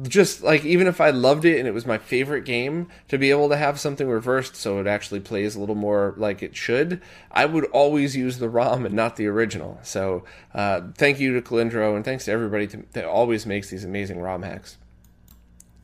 just 0.04 0.44
like 0.44 0.64
even 0.64 0.86
if 0.86 1.02
I 1.02 1.10
loved 1.10 1.46
it 1.46 1.58
and 1.58 1.68
it 1.68 1.74
was 1.74 1.86
my 1.86 1.98
favorite 1.98 2.46
game, 2.46 2.88
to 3.08 3.18
be 3.18 3.32
able 3.32 3.50
to 3.50 3.58
have 3.58 3.80
something 3.80 4.08
reversed 4.08 4.56
so 4.56 4.80
it 4.80 4.88
actually 4.88 5.20
plays 5.20 5.56
a 5.56 5.60
little 5.60 5.75
more 5.75 6.13
like 6.18 6.44
it 6.44 6.56
should, 6.56 7.01
I 7.32 7.46
would 7.46 7.65
always 7.65 8.15
use 8.15 8.38
the 8.38 8.50
ROM 8.50 8.86
and 8.86 8.94
not 8.94 9.15
the 9.15 9.27
original. 9.27 9.80
So 9.82 10.24
uh, 10.53 10.82
thank 10.96 11.20
you 11.20 11.34
to 11.34 11.42
Calindro 11.42 11.96
and 11.96 12.06
thanks 12.06 12.25
to 12.25 12.32
everybody 12.32 12.68
to, 12.68 12.84
that 12.94 13.06
always 13.06 13.46
makes 13.46 13.70
these 13.70 13.84
amazing 13.84 14.20
ROM 14.20 14.44
hacks. 14.44 14.77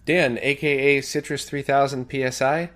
Dan, 0.06 0.40
aka 0.42 1.02
Citrus 1.02 1.46
3000 1.46 2.10
PSI, 2.10 2.70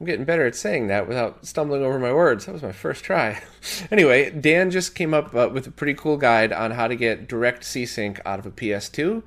I'm 0.00 0.06
getting 0.06 0.24
better 0.24 0.44
at 0.44 0.56
saying 0.56 0.88
that 0.88 1.06
without 1.06 1.46
stumbling 1.46 1.82
over 1.82 2.00
my 2.00 2.12
words. 2.12 2.46
That 2.46 2.52
was 2.52 2.62
my 2.62 2.72
first 2.72 3.04
try. 3.04 3.40
anyway, 3.90 4.30
Dan 4.30 4.70
just 4.70 4.94
came 4.94 5.14
up 5.14 5.34
uh, 5.34 5.48
with 5.52 5.68
a 5.68 5.70
pretty 5.70 5.94
cool 5.94 6.16
guide 6.16 6.52
on 6.52 6.72
how 6.72 6.88
to 6.88 6.96
get 6.96 7.28
direct 7.28 7.64
C-Sync 7.64 8.20
out 8.26 8.40
of 8.40 8.46
a 8.46 8.50
PS2. 8.50 9.22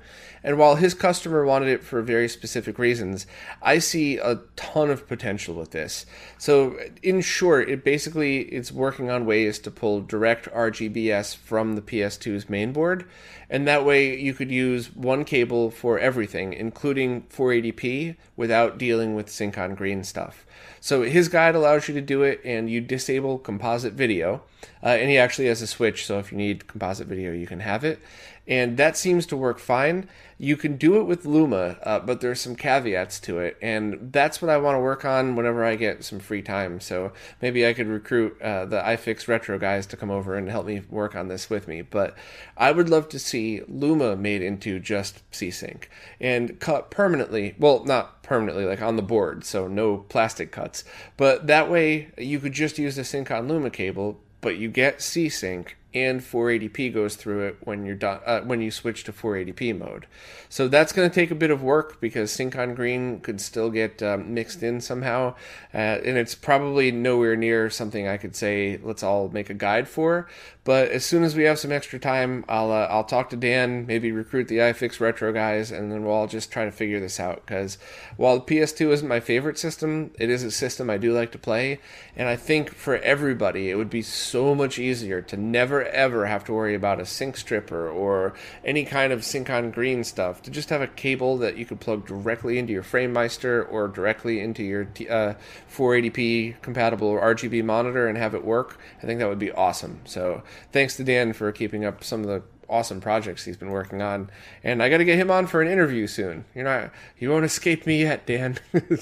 And 0.48 0.56
while 0.56 0.76
his 0.76 0.94
customer 0.94 1.44
wanted 1.44 1.68
it 1.68 1.84
for 1.84 2.00
very 2.00 2.26
specific 2.26 2.78
reasons, 2.78 3.26
I 3.60 3.80
see 3.80 4.16
a 4.16 4.40
ton 4.56 4.88
of 4.88 5.06
potential 5.06 5.54
with 5.54 5.72
this. 5.72 6.06
So, 6.38 6.78
in 7.02 7.20
short, 7.20 7.68
it 7.68 7.84
basically 7.84 8.44
it's 8.44 8.72
working 8.72 9.10
on 9.10 9.26
ways 9.26 9.58
to 9.58 9.70
pull 9.70 10.00
direct 10.00 10.50
RGBS 10.50 11.36
from 11.36 11.74
the 11.74 11.82
PS2's 11.82 12.46
mainboard, 12.46 13.04
and 13.50 13.68
that 13.68 13.84
way 13.84 14.18
you 14.18 14.32
could 14.32 14.50
use 14.50 14.86
one 14.96 15.26
cable 15.26 15.70
for 15.70 15.98
everything, 15.98 16.54
including 16.54 17.24
480p, 17.24 18.16
without 18.34 18.78
dealing 18.78 19.14
with 19.14 19.28
sync 19.28 19.58
on 19.58 19.74
green 19.74 20.02
stuff. 20.02 20.46
So 20.80 21.02
his 21.02 21.28
guide 21.28 21.56
allows 21.56 21.88
you 21.88 21.94
to 21.94 22.00
do 22.00 22.22
it, 22.22 22.40
and 22.42 22.70
you 22.70 22.80
disable 22.80 23.38
composite 23.38 23.92
video. 23.92 24.40
Uh, 24.82 24.88
and 24.88 25.10
he 25.10 25.18
actually 25.18 25.48
has 25.48 25.60
a 25.60 25.66
switch, 25.66 26.06
so 26.06 26.18
if 26.18 26.32
you 26.32 26.38
need 26.38 26.66
composite 26.66 27.06
video, 27.06 27.32
you 27.32 27.46
can 27.46 27.60
have 27.60 27.84
it. 27.84 28.00
And 28.48 28.78
that 28.78 28.96
seems 28.96 29.26
to 29.26 29.36
work 29.36 29.58
fine. 29.58 30.08
You 30.38 30.56
can 30.56 30.76
do 30.76 30.98
it 30.98 31.02
with 31.02 31.26
Luma, 31.26 31.76
uh, 31.82 31.98
but 31.98 32.20
there's 32.20 32.40
some 32.40 32.56
caveats 32.56 33.20
to 33.20 33.40
it, 33.40 33.58
and 33.60 34.12
that's 34.12 34.40
what 34.40 34.50
I 34.50 34.56
want 34.56 34.76
to 34.76 34.80
work 34.80 35.04
on 35.04 35.36
whenever 35.36 35.64
I 35.64 35.74
get 35.74 36.04
some 36.04 36.18
free 36.18 36.42
time. 36.42 36.80
So 36.80 37.12
maybe 37.42 37.66
I 37.66 37.74
could 37.74 37.88
recruit 37.88 38.40
uh, 38.40 38.64
the 38.64 38.80
iFix 38.80 39.28
Retro 39.28 39.58
guys 39.58 39.84
to 39.88 39.96
come 39.96 40.10
over 40.10 40.36
and 40.36 40.48
help 40.48 40.66
me 40.66 40.82
work 40.88 41.14
on 41.14 41.28
this 41.28 41.50
with 41.50 41.68
me. 41.68 41.82
But 41.82 42.16
I 42.56 42.72
would 42.72 42.88
love 42.88 43.08
to 43.10 43.18
see 43.18 43.62
Luma 43.68 44.16
made 44.16 44.40
into 44.40 44.78
just 44.78 45.22
C-Sync 45.32 45.90
and 46.20 46.58
cut 46.60 46.90
permanently. 46.90 47.56
Well, 47.58 47.84
not 47.84 48.22
permanently, 48.22 48.64
like 48.64 48.80
on 48.80 48.96
the 48.96 49.02
board, 49.02 49.44
so 49.44 49.66
no 49.66 49.98
plastic 49.98 50.52
cuts. 50.52 50.84
But 51.16 51.48
that 51.48 51.68
way, 51.68 52.10
you 52.16 52.38
could 52.38 52.52
just 52.52 52.78
use 52.78 52.94
the 52.96 53.04
Sync 53.04 53.30
on 53.30 53.48
Luma 53.48 53.70
cable, 53.70 54.20
but 54.40 54.56
you 54.56 54.68
get 54.68 55.02
C-Sync 55.02 55.76
and 55.94 56.20
480p 56.20 56.92
goes 56.92 57.16
through 57.16 57.46
it 57.46 57.56
when 57.62 57.86
you're 57.86 57.98
uh, 58.04 58.42
when 58.42 58.60
you 58.60 58.70
switch 58.70 59.04
to 59.04 59.12
480p 59.12 59.78
mode. 59.78 60.06
So 60.50 60.68
that's 60.68 60.92
going 60.92 61.08
to 61.08 61.14
take 61.14 61.30
a 61.30 61.34
bit 61.34 61.50
of 61.50 61.62
work 61.62 62.00
because 62.00 62.30
sync 62.30 62.56
on 62.56 62.74
green 62.74 63.20
could 63.20 63.40
still 63.40 63.70
get 63.70 64.02
um, 64.02 64.34
mixed 64.34 64.62
in 64.62 64.80
somehow, 64.80 65.34
uh, 65.72 65.76
and 65.76 66.18
it's 66.18 66.34
probably 66.34 66.90
nowhere 66.90 67.36
near 67.36 67.70
something 67.70 68.06
I 68.06 68.18
could 68.18 68.36
say 68.36 68.78
let's 68.82 69.02
all 69.02 69.28
make 69.28 69.50
a 69.50 69.54
guide 69.54 69.88
for. 69.88 70.28
But 70.68 70.90
as 70.90 71.06
soon 71.06 71.24
as 71.24 71.34
we 71.34 71.44
have 71.44 71.58
some 71.58 71.72
extra 71.72 71.98
time, 71.98 72.44
I'll 72.46 72.70
uh, 72.70 72.86
I'll 72.90 73.04
talk 73.04 73.30
to 73.30 73.36
Dan, 73.36 73.86
maybe 73.86 74.12
recruit 74.12 74.48
the 74.48 74.58
iFix 74.58 75.00
Retro 75.00 75.32
guys, 75.32 75.70
and 75.70 75.90
then 75.90 76.04
we'll 76.04 76.12
all 76.12 76.26
just 76.26 76.52
try 76.52 76.66
to 76.66 76.70
figure 76.70 77.00
this 77.00 77.18
out. 77.18 77.46
Because 77.46 77.78
while 78.18 78.38
the 78.38 78.44
PS2 78.44 78.92
isn't 78.92 79.08
my 79.08 79.20
favorite 79.20 79.58
system, 79.58 80.10
it 80.18 80.28
is 80.28 80.42
a 80.42 80.50
system 80.50 80.90
I 80.90 80.98
do 80.98 81.14
like 81.14 81.32
to 81.32 81.38
play, 81.38 81.80
and 82.14 82.28
I 82.28 82.36
think 82.36 82.74
for 82.74 82.96
everybody 82.98 83.70
it 83.70 83.76
would 83.76 83.88
be 83.88 84.02
so 84.02 84.54
much 84.54 84.78
easier 84.78 85.22
to 85.22 85.38
never 85.38 85.77
ever 85.82 86.26
have 86.26 86.44
to 86.44 86.52
worry 86.52 86.74
about 86.74 87.00
a 87.00 87.06
sync 87.06 87.36
stripper 87.36 87.88
or 87.88 88.34
any 88.64 88.84
kind 88.84 89.12
of 89.12 89.24
sync 89.24 89.50
on 89.50 89.70
green 89.70 90.04
stuff. 90.04 90.42
To 90.42 90.50
just 90.50 90.70
have 90.70 90.82
a 90.82 90.86
cable 90.86 91.36
that 91.38 91.56
you 91.56 91.64
could 91.64 91.80
plug 91.80 92.06
directly 92.06 92.58
into 92.58 92.72
your 92.72 92.82
FrameMeister 92.82 93.70
or 93.70 93.88
directly 93.88 94.40
into 94.40 94.62
your 94.62 94.82
uh, 95.10 95.34
480p 95.70 96.60
compatible 96.62 97.14
RGB 97.14 97.64
monitor 97.64 98.08
and 98.08 98.18
have 98.18 98.34
it 98.34 98.44
work. 98.44 98.78
I 99.02 99.06
think 99.06 99.20
that 99.20 99.28
would 99.28 99.38
be 99.38 99.52
awesome. 99.52 100.00
So 100.04 100.42
thanks 100.72 100.96
to 100.96 101.04
Dan 101.04 101.32
for 101.32 101.50
keeping 101.52 101.84
up 101.84 102.04
some 102.04 102.20
of 102.20 102.26
the 102.26 102.42
awesome 102.68 103.00
projects 103.00 103.44
he's 103.44 103.56
been 103.56 103.70
working 103.70 104.02
on. 104.02 104.30
And 104.62 104.82
I 104.82 104.88
got 104.88 104.98
to 104.98 105.04
get 105.04 105.18
him 105.18 105.30
on 105.30 105.46
for 105.46 105.62
an 105.62 105.68
interview 105.68 106.06
soon. 106.06 106.44
You're 106.54 106.64
not, 106.64 106.90
you 107.18 107.30
won't 107.30 107.44
escape 107.44 107.86
me 107.86 108.02
yet, 108.02 108.26
Dan. 108.26 108.58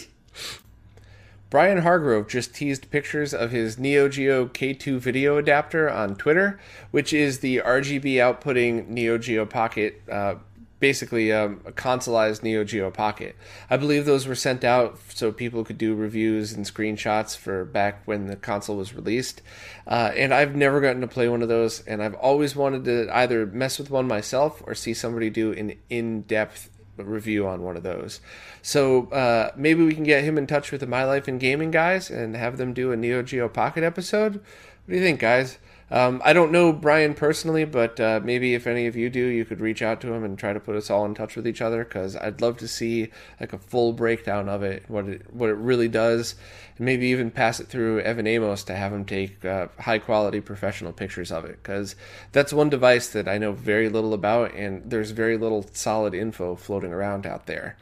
Brian 1.49 1.79
Hargrove 1.79 2.29
just 2.29 2.55
teased 2.55 2.91
pictures 2.91 3.33
of 3.33 3.53
his 3.53 3.79
Neo 3.79 4.09
Geo 4.09 4.47
K2 4.47 4.99
video 4.99 5.39
adapter 5.39 5.89
on 5.89 6.17
Twitter, 6.17 6.59
which 6.91 7.13
is 7.13 7.39
the 7.39 7.59
RGB 7.59 8.15
outputting 8.15 8.89
Neo 8.89 9.17
Geo 9.17 9.47
Pocket 9.47 10.03
uh, 10.11 10.37
basically 10.79 11.33
um, 11.33 11.61
a 11.65 11.73
consoleized 11.73 12.43
Neo 12.43 12.65
Geo 12.65 12.91
Pocket. 12.91 13.37
I 13.71 13.77
believe 13.77 14.05
those 14.05 14.27
were 14.27 14.35
sent 14.35 14.65
out 14.65 14.99
so 15.09 15.33
people 15.33 15.65
could 15.65 15.79
do 15.79 15.95
reviews 15.95 16.53
and 16.53 16.67
screenshots 16.67 17.37
for 17.37 17.65
back 17.65 18.03
when 18.05 18.27
the 18.27 18.37
console 18.37 18.77
was 18.77 18.95
released. 18.95 19.43
Uh, 19.87 20.13
and 20.15 20.35
I've 20.35 20.55
never 20.55 20.81
gotten 20.81 21.01
to 21.01 21.09
play 21.09 21.29
one 21.29 21.43
of 21.43 21.49
those, 21.49 21.81
and 21.87 22.03
I've 22.03 22.15
always 22.15 22.55
wanted 22.55 22.85
to 22.85 23.09
either 23.17 23.47
mess 23.47 23.79
with 23.79 23.91
one 23.91 24.07
myself 24.07 24.63
or 24.67 24.75
see 24.75 24.95
somebody 24.95 25.31
do 25.31 25.53
an 25.53 25.75
in 25.89 26.23
depth 26.23 26.71
review 27.05 27.47
on 27.47 27.63
one 27.63 27.77
of 27.77 27.83
those. 27.83 28.21
So 28.63 29.07
uh, 29.11 29.53
maybe 29.57 29.85
we 29.85 29.95
can 29.95 30.05
get 30.05 30.25
him 30.25 30.39
in 30.39 30.47
touch 30.47 30.73
with 30.73 30.81
the 30.81 30.87
My 30.87 31.05
Life 31.05 31.29
in 31.29 31.39
Gaming 31.39 31.71
guys 31.71 32.11
and 32.11 32.37
have 32.37 32.57
them 32.57 32.73
do 32.73 32.93
a 32.93 32.97
Neo 32.97 33.23
Geo 33.23 33.49
Pocket 33.49 33.85
episode. 33.85 34.35
What 34.35 34.43
do 34.89 34.95
you 34.95 35.03
think, 35.03 35.21
guys? 35.21 35.59
Um, 35.89 36.21
I 36.25 36.33
don't 36.33 36.51
know 36.51 36.73
Brian 36.73 37.15
personally, 37.15 37.65
but 37.65 38.01
uh, 38.01 38.21
maybe 38.23 38.55
if 38.55 38.67
any 38.67 38.89
of 38.89 38.97
you 38.97 39.09
do, 39.09 39.25
you 39.25 39.45
could 39.45 39.61
reach 39.61 39.83
out 39.83 40.01
to 40.01 40.13
him 40.13 40.25
and 40.25 40.37
try 40.37 40.53
to 40.53 40.59
put 40.59 40.75
us 40.75 40.91
all 40.91 41.05
in 41.05 41.15
touch 41.15 41.37
with 41.37 41.47
each 41.47 41.63
other 41.63 41.85
because 41.85 42.17
I'd 42.17 42.41
love 42.41 42.57
to 42.59 42.67
see 42.67 43.13
like 43.39 43.53
a 43.53 43.59
full 43.59 43.93
breakdown 43.93 44.49
of 44.49 44.65
it, 44.65 44.83
what 44.89 45.09
it 45.09 45.33
what 45.33 45.49
it 45.49 45.55
really 45.55 45.87
does, 45.87 46.35
and 46.77 46.87
maybe 46.87 47.07
even 47.07 47.31
pass 47.31 47.61
it 47.61 47.69
through 47.69 48.01
Evan 48.01 48.27
Amos 48.27 48.65
to 48.65 48.75
have 48.75 48.93
him 48.93 49.05
take 49.05 49.45
uh, 49.45 49.69
high 49.79 50.01
quality 50.01 50.41
professional 50.41 50.93
pictures 50.93 51.31
of 51.31 51.45
it 51.45 51.63
because 51.63 51.95
that's 52.33 52.53
one 52.53 52.69
device 52.69 53.07
that 53.11 53.29
I 53.29 53.39
know 53.39 53.53
very 53.53 53.89
little 53.89 54.13
about, 54.13 54.55
and 54.55 54.91
there's 54.91 55.13
very 55.13 55.39
little 55.39 55.67
solid 55.73 56.15
info 56.15 56.57
floating 56.57 56.93
around 56.93 57.27
out 57.27 57.47
there. 57.47 57.77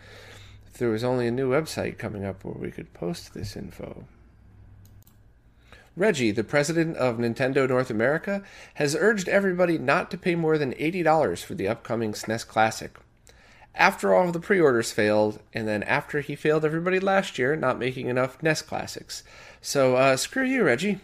If 0.67 0.75
there 0.75 0.91
was 0.91 1.05
only 1.05 1.27
a 1.27 1.31
new 1.31 1.51
website 1.51 1.97
coming 1.97 2.25
up 2.27 2.45
where 2.45 2.55
we 2.55 2.71
could 2.71 2.93
post 2.93 3.33
this 3.33 3.57
info. 3.57 4.05
Reggie, 5.97 6.33
the 6.33 6.43
president 6.43 6.97
of 6.97 7.19
Nintendo 7.19 7.69
North 7.69 7.89
America, 7.91 8.43
has 8.75 8.97
urged 8.97 9.29
everybody 9.29 9.79
not 9.79 10.11
to 10.11 10.19
pay 10.19 10.35
more 10.35 10.59
than 10.59 10.73
$80 10.75 11.45
for 11.45 11.55
the 11.55 11.69
upcoming 11.69 12.13
SNES 12.13 12.47
Classic. 12.47 12.97
After 13.77 14.15
all 14.15 14.29
of 14.29 14.33
the 14.33 14.41
pre 14.41 14.61
orders 14.61 14.93
failed, 14.93 15.41
and 15.53 15.67
then 15.67 15.83
after 15.85 16.21
he 16.21 16.37
failed 16.37 16.65
everybody 16.65 17.01
last 17.01 17.39
year, 17.39 17.57
not 17.57 17.79
making 17.79 18.09
enough 18.09 18.43
NES 18.43 18.63
Classics. 18.63 19.23
So, 19.61 19.97
uh, 19.97 20.17
screw 20.17 20.45
you, 20.45 20.65
Reggie. 20.65 21.01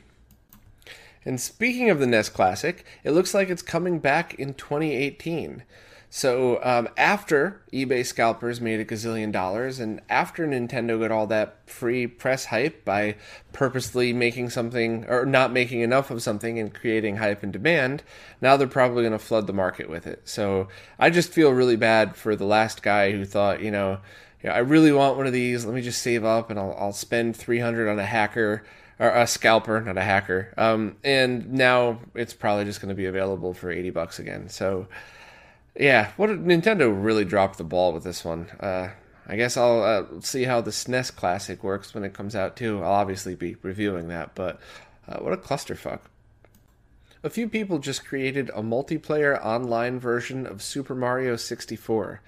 And 1.25 1.41
speaking 1.41 1.91
of 1.91 1.99
the 1.99 2.07
NES 2.07 2.29
Classic, 2.29 2.85
it 3.05 3.11
looks 3.11 3.35
like 3.35 3.49
it's 3.49 3.63
coming 3.63 3.99
back 3.99 4.35
in 4.35 4.55
2018. 4.55 5.65
So 6.13 6.59
um, 6.65 6.89
after 6.97 7.63
eBay 7.73 8.05
scalpers 8.05 8.61
made 8.61 8.81
a 8.81 8.85
gazillion 8.85 9.31
dollars, 9.31 9.79
and 9.79 10.01
after 10.11 10.45
Nintendo 10.45 11.01
got 11.01 11.13
all 11.13 11.29
that 11.29 11.59
free 11.71 12.09
press 12.09 12.47
hype 12.47 12.85
by 12.85 13.15
purposely 13.53 14.13
making 14.13 14.51
something 14.51 15.07
or 15.09 15.25
not 15.25 15.53
making 15.53 15.83
enough 15.83 16.11
of 16.11 16.21
something 16.21 16.59
and 16.59 16.75
creating 16.75 17.19
hype 17.19 17.45
and 17.45 17.53
demand, 17.53 18.03
now 18.41 18.57
they're 18.57 18.67
probably 18.67 19.05
going 19.05 19.13
to 19.13 19.21
flood 19.21 19.47
the 19.47 19.53
market 19.53 19.89
with 19.89 20.09
it. 20.09 20.23
So 20.25 20.67
I 20.99 21.11
just 21.11 21.33
feel 21.33 21.53
really 21.53 21.77
bad 21.77 22.17
for 22.17 22.35
the 22.35 22.45
last 22.45 22.83
guy 22.83 23.13
who 23.13 23.25
thought, 23.25 23.61
you 23.61 23.71
know, 23.71 23.99
I 24.43 24.59
really 24.59 24.91
want 24.91 25.17
one 25.17 25.29
of 25.29 25.33
these. 25.33 25.65
Let 25.65 25.77
me 25.77 25.83
just 25.83 26.03
save 26.03 26.25
up 26.25 26.51
and 26.51 26.59
I'll, 26.59 26.75
I'll 26.77 26.93
spend 26.93 27.37
300 27.37 27.89
on 27.89 28.01
a 28.01 28.07
hacker 28.07 28.65
or 28.99 29.11
a 29.11 29.29
scalper, 29.29 29.81
not 29.81 29.97
a 29.97 30.03
hacker. 30.03 30.53
Um, 30.57 30.97
and 31.05 31.53
now 31.53 32.01
it's 32.17 32.35
probably 32.35 32.65
just 32.65 32.81
going 32.81 32.89
to 32.89 32.97
be 32.97 33.07
available 33.07 33.55
for 33.55 33.71
80 33.71 33.91
bucks 33.91 34.19
again. 34.19 34.49
So 34.49 34.89
yeah, 35.81 36.13
what 36.17 36.29
Nintendo 36.31 36.93
really 36.93 37.25
dropped 37.25 37.57
the 37.57 37.65
ball 37.65 37.93
with 37.93 38.05
this 38.05 38.23
one. 38.25 38.49
Uh, 38.61 38.91
I 39.27 39.37
guess 39.37 39.57
I'll 39.57 39.83
uh, 39.83 40.21
see 40.21 40.45
how 40.45 40.61
the 40.61 40.71
SNES 40.71 41.17
Classic 41.17 41.65
works 41.65 41.95
when 41.95 42.05
it 42.05 42.13
comes 42.13 42.37
out 42.37 42.55
too. 42.55 42.83
I'll 42.83 42.93
obviously 42.93 43.35
be 43.35 43.57
reviewing 43.63 44.09
that, 44.09 44.35
but 44.35 44.61
uh, 45.09 45.19
what 45.21 45.33
a 45.33 45.39
clusterfuck. 45.39 46.01
A 47.23 47.31
few 47.31 47.49
people 47.49 47.79
just 47.79 48.05
created 48.05 48.51
a 48.51 48.63
multiplayer 48.63 49.43
online 49.43 49.99
version 49.99 50.47
of 50.47 50.63
Super 50.63 50.95
Mario 50.95 51.37
64. 51.37 52.21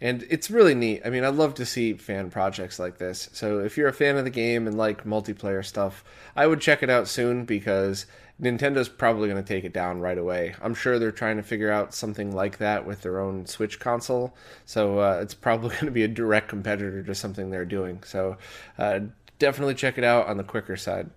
And 0.00 0.26
it's 0.30 0.50
really 0.50 0.74
neat. 0.74 1.02
I 1.04 1.10
mean, 1.10 1.24
I 1.24 1.28
love 1.28 1.54
to 1.54 1.66
see 1.66 1.94
fan 1.94 2.30
projects 2.30 2.78
like 2.78 2.98
this. 2.98 3.30
So 3.32 3.60
if 3.60 3.76
you're 3.76 3.88
a 3.88 3.92
fan 3.92 4.16
of 4.16 4.24
the 4.24 4.30
game 4.30 4.66
and 4.66 4.76
like 4.76 5.04
multiplayer 5.04 5.64
stuff, 5.64 6.04
I 6.36 6.46
would 6.46 6.60
check 6.60 6.82
it 6.82 6.90
out 6.90 7.08
soon 7.08 7.44
because 7.44 8.06
Nintendo's 8.40 8.88
probably 8.88 9.28
going 9.28 9.42
to 9.42 9.48
take 9.48 9.64
it 9.64 9.72
down 9.72 10.00
right 10.00 10.16
away. 10.16 10.54
I'm 10.62 10.74
sure 10.74 10.98
they're 10.98 11.10
trying 11.10 11.38
to 11.38 11.42
figure 11.42 11.72
out 11.72 11.92
something 11.92 12.34
like 12.34 12.58
that 12.58 12.86
with 12.86 13.02
their 13.02 13.18
own 13.18 13.46
Switch 13.46 13.80
console. 13.80 14.34
So 14.64 15.00
uh, 15.00 15.18
it's 15.20 15.34
probably 15.34 15.70
going 15.74 15.86
to 15.86 15.90
be 15.90 16.04
a 16.04 16.08
direct 16.08 16.48
competitor 16.48 17.02
to 17.02 17.14
something 17.14 17.50
they're 17.50 17.64
doing. 17.64 18.02
So 18.04 18.36
uh, 18.78 19.00
definitely 19.38 19.74
check 19.74 19.98
it 19.98 20.04
out 20.04 20.28
on 20.28 20.36
the 20.36 20.44
quicker 20.44 20.76
side. 20.76 21.10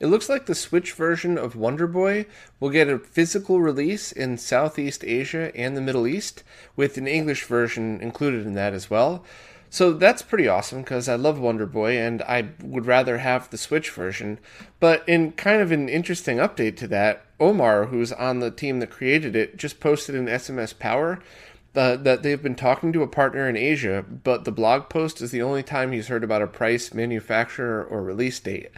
It 0.00 0.08
looks 0.08 0.28
like 0.28 0.46
the 0.46 0.54
Switch 0.56 0.94
version 0.94 1.38
of 1.38 1.54
Wonder 1.54 1.86
Boy 1.86 2.26
will 2.58 2.70
get 2.70 2.88
a 2.88 2.98
physical 2.98 3.60
release 3.60 4.10
in 4.10 4.36
Southeast 4.36 5.04
Asia 5.04 5.52
and 5.54 5.76
the 5.76 5.80
Middle 5.80 6.08
East, 6.08 6.42
with 6.74 6.98
an 6.98 7.06
English 7.06 7.44
version 7.44 8.00
included 8.00 8.44
in 8.44 8.54
that 8.54 8.74
as 8.74 8.90
well. 8.90 9.24
So 9.72 9.94
that's 9.94 10.20
pretty 10.20 10.46
awesome 10.46 10.82
because 10.82 11.08
I 11.08 11.14
love 11.14 11.38
Wonder 11.38 11.64
Boy 11.64 11.96
and 11.96 12.20
I 12.24 12.48
would 12.62 12.84
rather 12.84 13.16
have 13.16 13.48
the 13.48 13.56
Switch 13.56 13.88
version. 13.88 14.38
But 14.80 15.02
in 15.08 15.32
kind 15.32 15.62
of 15.62 15.72
an 15.72 15.88
interesting 15.88 16.36
update 16.36 16.76
to 16.76 16.88
that, 16.88 17.24
Omar, 17.40 17.86
who's 17.86 18.12
on 18.12 18.40
the 18.40 18.50
team 18.50 18.80
that 18.80 18.90
created 18.90 19.34
it, 19.34 19.56
just 19.56 19.80
posted 19.80 20.14
in 20.14 20.26
SMS 20.26 20.78
Power 20.78 21.20
uh, 21.74 21.96
that 21.96 22.22
they've 22.22 22.42
been 22.42 22.54
talking 22.54 22.92
to 22.92 23.02
a 23.02 23.06
partner 23.06 23.48
in 23.48 23.56
Asia, 23.56 24.04
but 24.22 24.44
the 24.44 24.52
blog 24.52 24.90
post 24.90 25.22
is 25.22 25.30
the 25.30 25.40
only 25.40 25.62
time 25.62 25.90
he's 25.90 26.08
heard 26.08 26.22
about 26.22 26.42
a 26.42 26.46
price, 26.46 26.92
manufacturer, 26.92 27.82
or 27.82 28.02
release 28.02 28.40
date. 28.40 28.68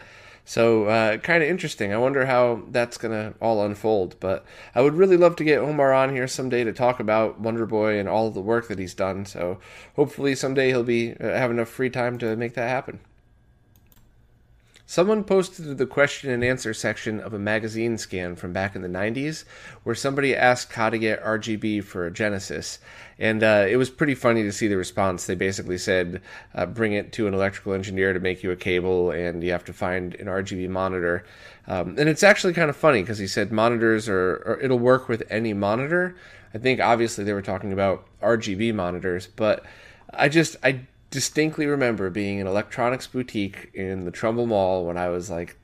So 0.45 0.85
uh, 0.85 1.17
kind 1.17 1.43
of 1.43 1.49
interesting. 1.49 1.91
I 1.91 1.97
wonder 1.97 2.27
how 2.27 2.61
that's 2.69 2.97
gonna 2.97 3.33
all 3.41 3.65
unfold. 3.65 4.15
But 4.19 4.45
I 4.75 4.81
would 4.81 4.93
really 4.93 5.17
love 5.17 5.35
to 5.37 5.43
get 5.43 5.59
Omar 5.59 5.91
on 5.91 6.13
here 6.13 6.27
someday 6.27 6.63
to 6.63 6.71
talk 6.71 6.99
about 6.99 7.39
Wonder 7.39 7.65
Boy 7.65 7.99
and 7.99 8.07
all 8.07 8.29
the 8.29 8.41
work 8.41 8.67
that 8.67 8.79
he's 8.79 8.93
done. 8.93 9.25
So 9.25 9.59
hopefully 9.95 10.35
someday 10.35 10.69
he'll 10.69 10.83
be 10.83 11.13
uh, 11.13 11.23
have 11.23 11.51
enough 11.51 11.69
free 11.69 11.89
time 11.89 12.17
to 12.19 12.35
make 12.35 12.53
that 12.53 12.69
happen. 12.69 12.99
Someone 14.87 15.23
posted 15.23 15.79
the 15.79 15.87
question 15.87 16.29
and 16.29 16.43
answer 16.43 16.71
section 16.71 17.19
of 17.19 17.33
a 17.33 17.39
magazine 17.39 17.97
scan 17.97 18.35
from 18.35 18.53
back 18.53 18.75
in 18.75 18.83
the 18.83 18.87
90s 18.87 19.43
where 19.81 19.95
somebody 19.95 20.35
asked 20.35 20.73
how 20.73 20.91
to 20.91 20.99
get 20.99 21.23
RGB 21.23 21.83
for 21.83 22.05
a 22.05 22.11
Genesis. 22.11 22.77
And 23.17 23.41
uh, 23.41 23.65
it 23.67 23.77
was 23.77 23.89
pretty 23.89 24.13
funny 24.13 24.43
to 24.43 24.51
see 24.51 24.67
the 24.67 24.77
response. 24.77 25.25
They 25.25 25.33
basically 25.33 25.79
said, 25.79 26.21
uh, 26.53 26.67
bring 26.67 26.93
it 26.93 27.11
to 27.13 27.25
an 27.27 27.33
electrical 27.33 27.73
engineer 27.73 28.13
to 28.13 28.19
make 28.19 28.43
you 28.43 28.51
a 28.51 28.55
cable, 28.55 29.09
and 29.09 29.43
you 29.43 29.51
have 29.51 29.65
to 29.65 29.73
find 29.73 30.13
an 30.15 30.27
RGB 30.27 30.69
monitor. 30.69 31.25
Um, 31.65 31.95
and 31.97 32.07
it's 32.07 32.23
actually 32.23 32.53
kind 32.53 32.69
of 32.69 32.75
funny 32.75 33.01
because 33.01 33.17
he 33.17 33.27
said 33.27 33.51
monitors 33.51 34.07
are, 34.07 34.43
or 34.45 34.59
it'll 34.61 34.77
work 34.77 35.09
with 35.09 35.23
any 35.31 35.53
monitor. 35.53 36.15
I 36.53 36.59
think 36.59 36.79
obviously 36.79 37.23
they 37.23 37.33
were 37.33 37.41
talking 37.41 37.73
about 37.73 38.05
RGB 38.21 38.75
monitors, 38.75 39.25
but 39.25 39.65
I 40.13 40.29
just, 40.29 40.57
I 40.63 40.81
distinctly 41.09 41.65
remember 41.65 42.09
being 42.09 42.39
in 42.39 42.47
electronics 42.47 43.07
boutique 43.07 43.71
in 43.73 44.05
the 44.05 44.11
Trumbull 44.11 44.47
Mall 44.47 44.85
when 44.85 44.97
I 44.97 45.09
was 45.09 45.29
like 45.29 45.57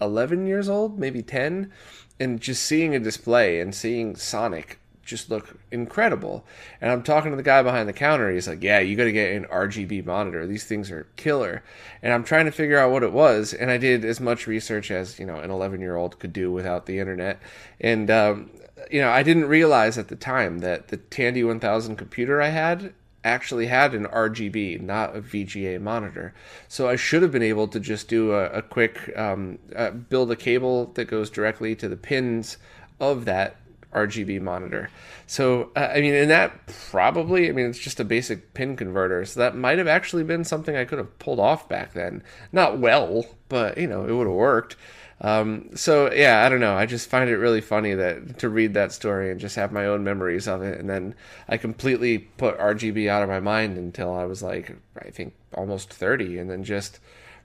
11 0.00 0.46
years 0.46 0.68
old, 0.68 0.98
maybe 0.98 1.22
10, 1.22 1.72
and 2.18 2.40
just 2.40 2.62
seeing 2.62 2.94
a 2.94 3.00
display 3.00 3.60
and 3.60 3.74
seeing 3.74 4.16
Sonic 4.16 4.78
just 5.10 5.28
look 5.28 5.58
incredible. 5.70 6.46
And 6.80 6.90
I'm 6.90 7.02
talking 7.02 7.32
to 7.32 7.36
the 7.36 7.42
guy 7.42 7.62
behind 7.62 7.88
the 7.88 7.92
counter. 7.92 8.30
He's 8.30 8.46
like, 8.46 8.62
"Yeah, 8.62 8.78
you 8.78 8.96
got 8.96 9.04
to 9.04 9.12
get 9.12 9.34
an 9.34 9.44
RGB 9.46 10.04
monitor. 10.06 10.46
These 10.46 10.64
things 10.64 10.90
are 10.90 11.08
killer." 11.16 11.64
And 12.00 12.12
I'm 12.12 12.22
trying 12.22 12.44
to 12.44 12.52
figure 12.52 12.78
out 12.78 12.92
what 12.92 13.02
it 13.02 13.12
was, 13.12 13.52
and 13.52 13.70
I 13.70 13.76
did 13.76 14.04
as 14.04 14.20
much 14.20 14.46
research 14.46 14.90
as 14.90 15.18
you 15.18 15.26
know 15.26 15.36
an 15.40 15.50
11 15.50 15.80
year 15.80 15.96
old 15.96 16.18
could 16.20 16.32
do 16.32 16.52
without 16.52 16.86
the 16.86 17.00
internet. 17.00 17.40
And 17.80 18.10
um, 18.10 18.50
you 18.90 19.00
know, 19.00 19.10
I 19.10 19.22
didn't 19.22 19.46
realize 19.46 19.98
at 19.98 20.08
the 20.08 20.16
time 20.16 20.60
that 20.60 20.88
the 20.88 20.96
Tandy 20.96 21.44
1000 21.44 21.96
computer 21.96 22.40
I 22.40 22.48
had 22.48 22.94
actually 23.24 23.66
had 23.66 23.94
an 23.94 24.06
RGB, 24.06 24.80
not 24.80 25.14
a 25.14 25.20
VGA 25.20 25.80
monitor. 25.80 26.34
So 26.68 26.88
I 26.88 26.96
should 26.96 27.22
have 27.22 27.32
been 27.32 27.42
able 27.42 27.68
to 27.68 27.80
just 27.80 28.08
do 28.08 28.32
a, 28.32 28.46
a 28.46 28.62
quick 28.62 29.16
um, 29.16 29.58
uh, 29.76 29.90
build 29.90 30.30
a 30.30 30.36
cable 30.36 30.86
that 30.94 31.06
goes 31.06 31.30
directly 31.30 31.74
to 31.76 31.88
the 31.88 31.96
pins 31.96 32.56
of 32.98 33.24
that 33.26 33.56
RGB 33.92 34.40
monitor. 34.40 34.90
So 35.26 35.70
uh, 35.76 35.90
I 35.94 36.00
mean, 36.00 36.14
and 36.14 36.30
that 36.30 36.66
probably, 36.90 37.48
I 37.48 37.52
mean, 37.52 37.66
it's 37.66 37.78
just 37.78 38.00
a 38.00 38.04
basic 38.04 38.54
pin 38.54 38.76
converter. 38.76 39.24
So 39.24 39.40
that 39.40 39.56
might 39.56 39.78
have 39.78 39.88
actually 39.88 40.24
been 40.24 40.44
something 40.44 40.76
I 40.76 40.84
could 40.84 40.98
have 40.98 41.18
pulled 41.18 41.40
off 41.40 41.68
back 41.68 41.92
then. 41.92 42.22
Not 42.52 42.78
well, 42.78 43.24
but 43.48 43.78
you 43.78 43.86
know, 43.86 44.04
it 44.04 44.12
would 44.12 44.26
have 44.26 44.36
worked. 44.36 44.76
Um, 45.22 45.70
so 45.74 46.10
yeah, 46.12 46.44
I 46.44 46.48
don't 46.48 46.60
know. 46.60 46.74
I 46.74 46.86
just 46.86 47.10
find 47.10 47.28
it 47.28 47.36
really 47.36 47.60
funny 47.60 47.94
that 47.94 48.38
to 48.38 48.48
read 48.48 48.74
that 48.74 48.92
story 48.92 49.30
and 49.30 49.38
just 49.38 49.56
have 49.56 49.70
my 49.70 49.84
own 49.84 50.02
memories 50.02 50.48
of 50.48 50.62
it, 50.62 50.78
and 50.80 50.88
then 50.88 51.14
I 51.48 51.58
completely 51.58 52.18
put 52.18 52.58
RGB 52.58 53.08
out 53.08 53.22
of 53.22 53.28
my 53.28 53.40
mind 53.40 53.76
until 53.76 54.14
I 54.14 54.24
was 54.24 54.42
like, 54.42 54.74
I 54.98 55.10
think 55.10 55.34
almost 55.54 55.92
thirty, 55.92 56.38
and 56.38 56.50
then 56.50 56.64
just 56.64 57.00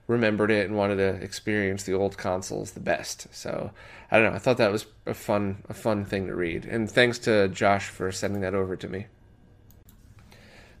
remembered 0.06 0.50
it 0.50 0.66
and 0.66 0.76
wanted 0.76 0.96
to 0.96 1.22
experience 1.22 1.82
the 1.82 1.94
old 1.94 2.16
consoles 2.16 2.72
the 2.72 2.80
best. 2.80 3.26
So 3.32 3.70
I 4.10 4.18
don't 4.18 4.30
know. 4.30 4.36
I 4.36 4.38
thought 4.38 4.58
that 4.58 4.72
was 4.72 4.86
a 5.04 5.14
fun 5.14 5.64
a 5.68 5.74
fun 5.74 6.04
thing 6.04 6.26
to 6.28 6.34
read, 6.34 6.64
and 6.64 6.90
thanks 6.90 7.18
to 7.20 7.48
Josh 7.48 7.88
for 7.88 8.12
sending 8.12 8.42
that 8.42 8.54
over 8.54 8.76
to 8.76 8.88
me. 8.88 9.06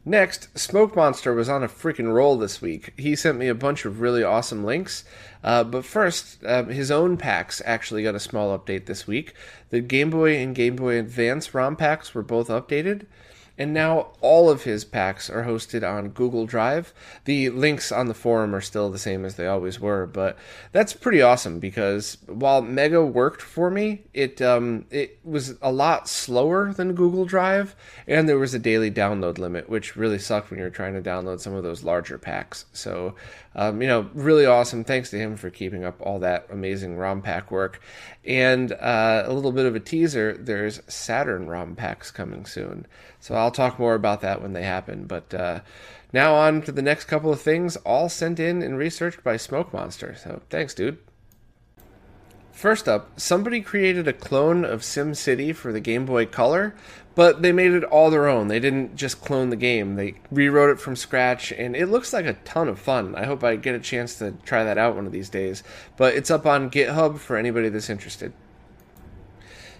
Next, 0.08 0.56
Smoke 0.56 0.94
Monster 0.94 1.34
was 1.34 1.48
on 1.48 1.64
a 1.64 1.68
freaking 1.68 2.12
roll 2.12 2.38
this 2.38 2.62
week. 2.62 2.92
He 2.96 3.16
sent 3.16 3.38
me 3.38 3.48
a 3.48 3.56
bunch 3.56 3.84
of 3.84 4.00
really 4.00 4.22
awesome 4.22 4.62
links. 4.62 5.04
Uh, 5.42 5.64
but 5.64 5.84
first, 5.84 6.44
um, 6.46 6.68
his 6.68 6.92
own 6.92 7.16
packs 7.16 7.60
actually 7.64 8.04
got 8.04 8.14
a 8.14 8.20
small 8.20 8.56
update 8.56 8.86
this 8.86 9.08
week. 9.08 9.34
The 9.70 9.80
Game 9.80 10.10
Boy 10.10 10.36
and 10.36 10.54
Game 10.54 10.76
Boy 10.76 10.96
Advance 11.00 11.52
ROM 11.52 11.74
packs 11.74 12.14
were 12.14 12.22
both 12.22 12.46
updated 12.46 13.06
and 13.58 13.72
now 13.72 14.08
all 14.20 14.50
of 14.50 14.64
his 14.64 14.84
packs 14.84 15.30
are 15.30 15.44
hosted 15.44 15.88
on 15.88 16.10
Google 16.10 16.46
Drive. 16.46 16.92
The 17.24 17.50
links 17.50 17.90
on 17.90 18.06
the 18.06 18.14
forum 18.14 18.54
are 18.54 18.60
still 18.60 18.90
the 18.90 18.98
same 18.98 19.24
as 19.24 19.36
they 19.36 19.46
always 19.46 19.80
were, 19.80 20.06
but 20.06 20.36
that's 20.72 20.92
pretty 20.92 21.22
awesome 21.22 21.58
because 21.58 22.18
while 22.26 22.60
Mega 22.60 23.04
worked 23.04 23.40
for 23.40 23.70
me, 23.70 24.02
it 24.12 24.42
um, 24.42 24.84
it 24.90 25.18
was 25.24 25.54
a 25.62 25.72
lot 25.72 26.08
slower 26.08 26.72
than 26.72 26.94
Google 26.94 27.24
Drive, 27.24 27.74
and 28.06 28.28
there 28.28 28.38
was 28.38 28.54
a 28.54 28.58
daily 28.58 28.90
download 28.90 29.38
limit, 29.38 29.68
which 29.68 29.96
really 29.96 30.18
sucked 30.18 30.50
when 30.50 30.60
you're 30.60 30.70
trying 30.70 30.94
to 30.94 31.02
download 31.02 31.40
some 31.40 31.54
of 31.54 31.62
those 31.62 31.82
larger 31.82 32.18
packs. 32.18 32.66
So, 32.72 33.14
um, 33.54 33.80
you 33.80 33.88
know, 33.88 34.10
really 34.12 34.44
awesome. 34.44 34.84
Thanks 34.84 35.10
to 35.10 35.18
him 35.18 35.36
for 35.36 35.50
keeping 35.50 35.84
up 35.84 36.00
all 36.00 36.18
that 36.18 36.46
amazing 36.50 36.96
ROM 36.96 37.22
pack 37.22 37.50
work. 37.50 37.80
And 38.24 38.72
uh, 38.72 39.22
a 39.24 39.32
little 39.32 39.52
bit 39.52 39.66
of 39.66 39.74
a 39.74 39.80
teaser: 39.80 40.36
there's 40.36 40.82
Saturn 40.88 41.48
ROM 41.48 41.74
packs 41.74 42.10
coming 42.10 42.44
soon. 42.44 42.86
So 43.20 43.34
I'll 43.34 43.45
talk 43.50 43.78
more 43.78 43.94
about 43.94 44.20
that 44.20 44.42
when 44.42 44.52
they 44.52 44.62
happen. 44.62 45.04
But 45.06 45.32
uh, 45.32 45.60
now 46.12 46.34
on 46.34 46.62
to 46.62 46.72
the 46.72 46.82
next 46.82 47.04
couple 47.04 47.32
of 47.32 47.40
things, 47.40 47.76
all 47.78 48.08
sent 48.08 48.40
in 48.40 48.62
and 48.62 48.78
researched 48.78 49.22
by 49.22 49.36
Smoke 49.36 49.72
Monster. 49.72 50.14
So 50.16 50.42
thanks, 50.50 50.74
dude. 50.74 50.98
First 52.56 52.88
up, 52.88 53.20
somebody 53.20 53.60
created 53.60 54.08
a 54.08 54.14
clone 54.14 54.64
of 54.64 54.80
SimCity 54.80 55.54
for 55.54 55.74
the 55.74 55.80
Game 55.80 56.06
Boy 56.06 56.24
Color, 56.24 56.74
but 57.14 57.42
they 57.42 57.52
made 57.52 57.72
it 57.72 57.84
all 57.84 58.08
their 58.08 58.28
own. 58.28 58.48
They 58.48 58.60
didn't 58.60 58.96
just 58.96 59.20
clone 59.20 59.50
the 59.50 59.56
game, 59.56 59.96
they 59.96 60.14
rewrote 60.30 60.70
it 60.70 60.80
from 60.80 60.96
scratch, 60.96 61.52
and 61.52 61.76
it 61.76 61.88
looks 61.88 62.14
like 62.14 62.24
a 62.24 62.32
ton 62.32 62.68
of 62.68 62.78
fun. 62.78 63.14
I 63.14 63.26
hope 63.26 63.44
I 63.44 63.56
get 63.56 63.74
a 63.74 63.78
chance 63.78 64.14
to 64.20 64.32
try 64.46 64.64
that 64.64 64.78
out 64.78 64.96
one 64.96 65.04
of 65.04 65.12
these 65.12 65.28
days. 65.28 65.62
But 65.98 66.14
it's 66.14 66.30
up 66.30 66.46
on 66.46 66.70
GitHub 66.70 67.18
for 67.18 67.36
anybody 67.36 67.68
that's 67.68 67.90
interested. 67.90 68.32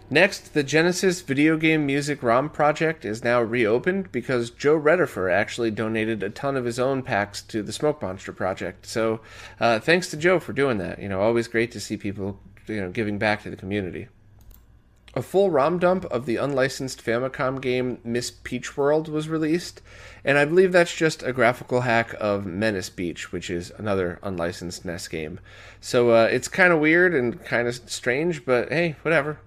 Next, 0.08 0.54
the 0.54 0.62
Genesis 0.62 1.20
video 1.20 1.56
game 1.56 1.84
music 1.84 2.22
ROM 2.22 2.48
project 2.48 3.04
is 3.04 3.24
now 3.24 3.42
reopened 3.42 4.12
because 4.12 4.50
Joe 4.50 4.78
Redifer 4.78 5.32
actually 5.32 5.72
donated 5.72 6.22
a 6.22 6.30
ton 6.30 6.56
of 6.56 6.64
his 6.64 6.78
own 6.78 7.02
packs 7.02 7.42
to 7.42 7.60
the 7.60 7.72
Smoke 7.72 8.00
Monster 8.00 8.32
project. 8.32 8.86
So, 8.86 9.20
uh, 9.58 9.80
thanks 9.80 10.08
to 10.10 10.16
Joe 10.16 10.38
for 10.38 10.52
doing 10.52 10.78
that. 10.78 11.00
You 11.00 11.08
know, 11.08 11.20
always 11.20 11.48
great 11.48 11.72
to 11.72 11.80
see 11.80 11.96
people, 11.96 12.38
you 12.68 12.80
know, 12.80 12.90
giving 12.90 13.18
back 13.18 13.42
to 13.42 13.50
the 13.50 13.56
community. 13.56 14.06
A 15.16 15.22
full 15.22 15.50
ROM 15.50 15.80
dump 15.80 16.04
of 16.04 16.24
the 16.24 16.36
unlicensed 16.36 17.04
Famicom 17.04 17.60
game 17.60 17.98
Miss 18.04 18.30
Peach 18.30 18.76
World 18.76 19.08
was 19.08 19.28
released, 19.28 19.82
and 20.24 20.38
I 20.38 20.44
believe 20.44 20.70
that's 20.70 20.94
just 20.94 21.24
a 21.24 21.32
graphical 21.32 21.80
hack 21.80 22.14
of 22.20 22.46
Menace 22.46 22.90
Beach, 22.90 23.32
which 23.32 23.50
is 23.50 23.72
another 23.76 24.20
unlicensed 24.22 24.84
NES 24.84 25.08
game. 25.08 25.40
So 25.80 26.10
uh, 26.10 26.28
it's 26.30 26.46
kind 26.46 26.72
of 26.72 26.78
weird 26.78 27.12
and 27.12 27.44
kind 27.44 27.66
of 27.66 27.74
strange, 27.90 28.44
but 28.44 28.68
hey, 28.68 28.94
whatever 29.02 29.40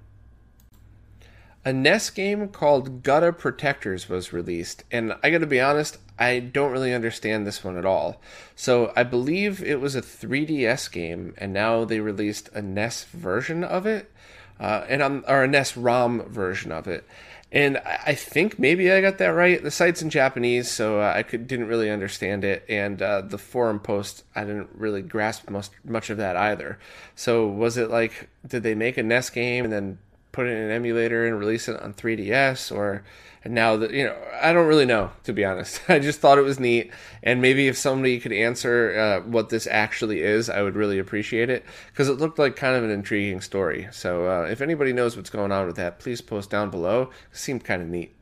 a 1.66 1.74
NES 1.74 2.10
game 2.12 2.48
called 2.48 3.04
Gotta 3.04 3.34
Protectors 3.34 4.08
was 4.08 4.34
released, 4.34 4.84
and 4.92 5.14
I 5.22 5.30
gotta 5.30 5.46
be 5.46 5.60
honest, 5.60 5.98
I 6.18 6.40
don't 6.40 6.72
really 6.72 6.94
understand 6.94 7.46
this 7.46 7.64
one 7.64 7.78
at 7.78 7.86
all. 7.86 8.22
So 8.56 8.92
I 8.96 9.04
believe 9.04 9.64
it 9.64 9.80
was 9.80 9.96
a 9.96 10.02
3DS 10.02 10.92
game, 10.92 11.34
and 11.38 11.54
now 11.54 11.86
they 11.86 12.00
released 12.00 12.50
a 12.54 12.62
NES 12.62 13.06
version 13.06 13.64
of 13.64 13.86
it, 13.86 14.12
uh, 14.60 14.86
and 14.88 15.04
I'm, 15.04 15.24
or 15.28 15.44
a 15.44 15.48
NES 15.48 15.78
ROM 15.78 16.24
version 16.30 16.72
of 16.72 16.88
it. 16.88 17.06
And 17.52 17.78
I 17.78 18.14
think 18.14 18.60
maybe 18.60 18.92
I 18.92 19.02
got 19.02 19.18
that 19.18 19.30
right. 19.30 19.62
The 19.62 19.72
site's 19.72 20.04
in 20.04 20.12
Japanese, 20.12 20.70
so 20.70 21.02
uh, 21.02 21.14
I 21.16 21.24
could, 21.24 21.48
didn't 21.48 21.68
really 21.68 21.90
understand 21.90 22.44
it, 22.44 22.64
and 22.70 23.02
uh, 23.02 23.22
the 23.22 23.40
forum 23.40 23.80
post 23.80 24.24
I 24.36 24.44
didn't 24.44 24.70
really 24.76 25.02
grasp 25.02 25.50
much 25.50 25.70
much 25.84 26.12
of 26.12 26.18
that 26.18 26.36
either. 26.36 26.78
So 27.16 27.48
was 27.48 27.76
it 27.76 27.90
like, 27.90 28.30
did 28.46 28.62
they 28.62 28.76
make 28.76 28.98
a 28.98 29.04
NES 29.04 29.32
game 29.32 29.64
and 29.64 29.74
then 29.74 29.98
put 30.32 30.48
it 30.48 30.52
in 30.52 30.58
an 30.58 30.72
emulator 30.72 31.26
and 31.26 31.40
release 31.40 31.68
it 31.68 31.80
on 31.82 31.94
3DS 31.94 32.76
or 32.76 33.04
now 33.46 33.78
that 33.78 33.92
you 33.92 34.04
know 34.04 34.16
I 34.42 34.52
don't 34.52 34.68
really 34.68 34.86
know 34.86 35.12
to 35.24 35.34
be 35.34 35.46
honest. 35.46 35.82
I 35.90 36.00
just 36.00 36.20
thought 36.20 36.38
it 36.38 36.44
was 36.44 36.60
neat 36.60 36.92
and 37.24 37.42
maybe 37.42 37.68
if 37.68 37.78
somebody 37.78 38.20
could 38.20 38.34
answer 38.34 38.98
uh, 39.26 39.30
what 39.30 39.50
this 39.50 39.68
actually 39.68 40.22
is, 40.22 40.50
I 40.50 40.62
would 40.62 40.76
really 40.76 41.00
appreciate 41.00 41.50
it 41.50 41.66
because 41.88 42.10
it 42.10 42.18
looked 42.18 42.40
like 42.40 42.56
kind 42.56 42.76
of 42.76 42.84
an 42.84 42.92
intriguing 42.92 43.42
story. 43.42 43.88
So 43.92 44.28
uh, 44.28 44.48
if 44.50 44.62
anybody 44.62 44.94
knows 44.94 45.16
what's 45.16 45.30
going 45.30 45.52
on 45.52 45.68
with 45.68 45.76
that, 45.78 46.00
please 46.00 46.22
post 46.22 46.50
down 46.50 46.70
below. 46.70 47.10
It 47.32 47.38
seemed 47.38 47.64
kind 47.64 47.82
of 47.82 47.88
neat. 47.88 48.14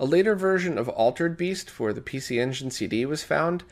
A 0.00 0.06
later 0.06 0.34
version 0.34 0.78
of 0.78 0.88
Altered 0.88 1.36
Beast 1.36 1.70
for 1.70 1.92
the 1.92 2.00
PC 2.00 2.40
Engine 2.40 2.72
CD 2.72 3.06
was 3.06 3.22
found. 3.22 3.62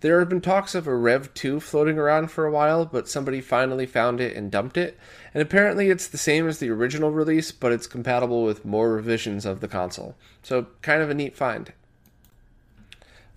There 0.00 0.18
have 0.18 0.28
been 0.28 0.40
talks 0.40 0.74
of 0.74 0.86
a 0.86 0.94
Rev 0.94 1.32
2 1.34 1.60
floating 1.60 1.98
around 1.98 2.30
for 2.30 2.44
a 2.44 2.50
while, 2.50 2.84
but 2.84 3.08
somebody 3.08 3.40
finally 3.40 3.86
found 3.86 4.20
it 4.20 4.36
and 4.36 4.50
dumped 4.50 4.76
it, 4.76 4.98
and 5.32 5.42
apparently 5.42 5.88
it's 5.88 6.06
the 6.06 6.18
same 6.18 6.46
as 6.46 6.58
the 6.58 6.70
original 6.70 7.10
release, 7.10 7.52
but 7.52 7.72
it's 7.72 7.86
compatible 7.86 8.44
with 8.44 8.64
more 8.64 8.92
revisions 8.92 9.46
of 9.46 9.60
the 9.60 9.68
console. 9.68 10.14
So, 10.42 10.66
kind 10.82 11.00
of 11.00 11.08
a 11.08 11.14
neat 11.14 11.36
find. 11.36 11.72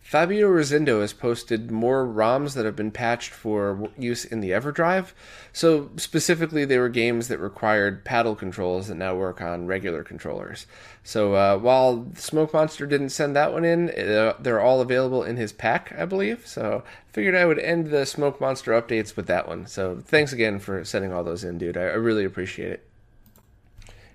Fabio 0.08 0.48
Rosindo 0.48 1.02
has 1.02 1.12
posted 1.12 1.70
more 1.70 2.08
ROMs 2.08 2.54
that 2.54 2.64
have 2.64 2.78
been 2.78 2.92
patched 2.92 3.34
for 3.34 3.90
use 3.98 4.24
in 4.24 4.40
the 4.40 4.52
EverDrive. 4.52 5.12
So, 5.52 5.90
specifically, 5.98 6.64
they 6.64 6.78
were 6.78 6.88
games 6.88 7.28
that 7.28 7.40
required 7.40 8.06
paddle 8.06 8.34
controls 8.34 8.88
that 8.88 8.96
now 8.96 9.16
work 9.16 9.42
on 9.42 9.68
regular 9.68 10.06
controllers. 10.06 10.66
So, 11.04 11.34
uh, 11.34 11.58
while 11.58 12.08
Smoke 12.16 12.54
Monster 12.54 12.86
didn't 12.86 13.10
send 13.10 13.36
that 13.36 13.52
one 13.52 13.66
in, 13.66 13.90
uh, 13.90 14.36
they're 14.40 14.62
all 14.62 14.80
available 14.80 15.24
in 15.24 15.36
his 15.36 15.52
pack, 15.52 15.94
I 15.98 16.06
believe. 16.06 16.48
So, 16.48 16.86
figured 17.12 17.36
I 17.36 17.44
would 17.44 17.60
end 17.60 17.88
the 17.88 18.06
Smoke 18.06 18.40
Monster 18.40 18.82
updates 18.82 19.18
with 19.18 19.28
that 19.28 19.46
one. 19.46 19.68
So, 19.68 20.02
thanks 20.06 20.32
again 20.32 20.60
for 20.60 20.86
sending 20.86 21.12
all 21.12 21.26
those 21.26 21.44
in, 21.44 21.58
dude. 21.58 21.76
I, 21.76 21.82
I 21.82 21.96
really 21.96 22.24
appreciate 22.24 22.72
it. 22.72 22.87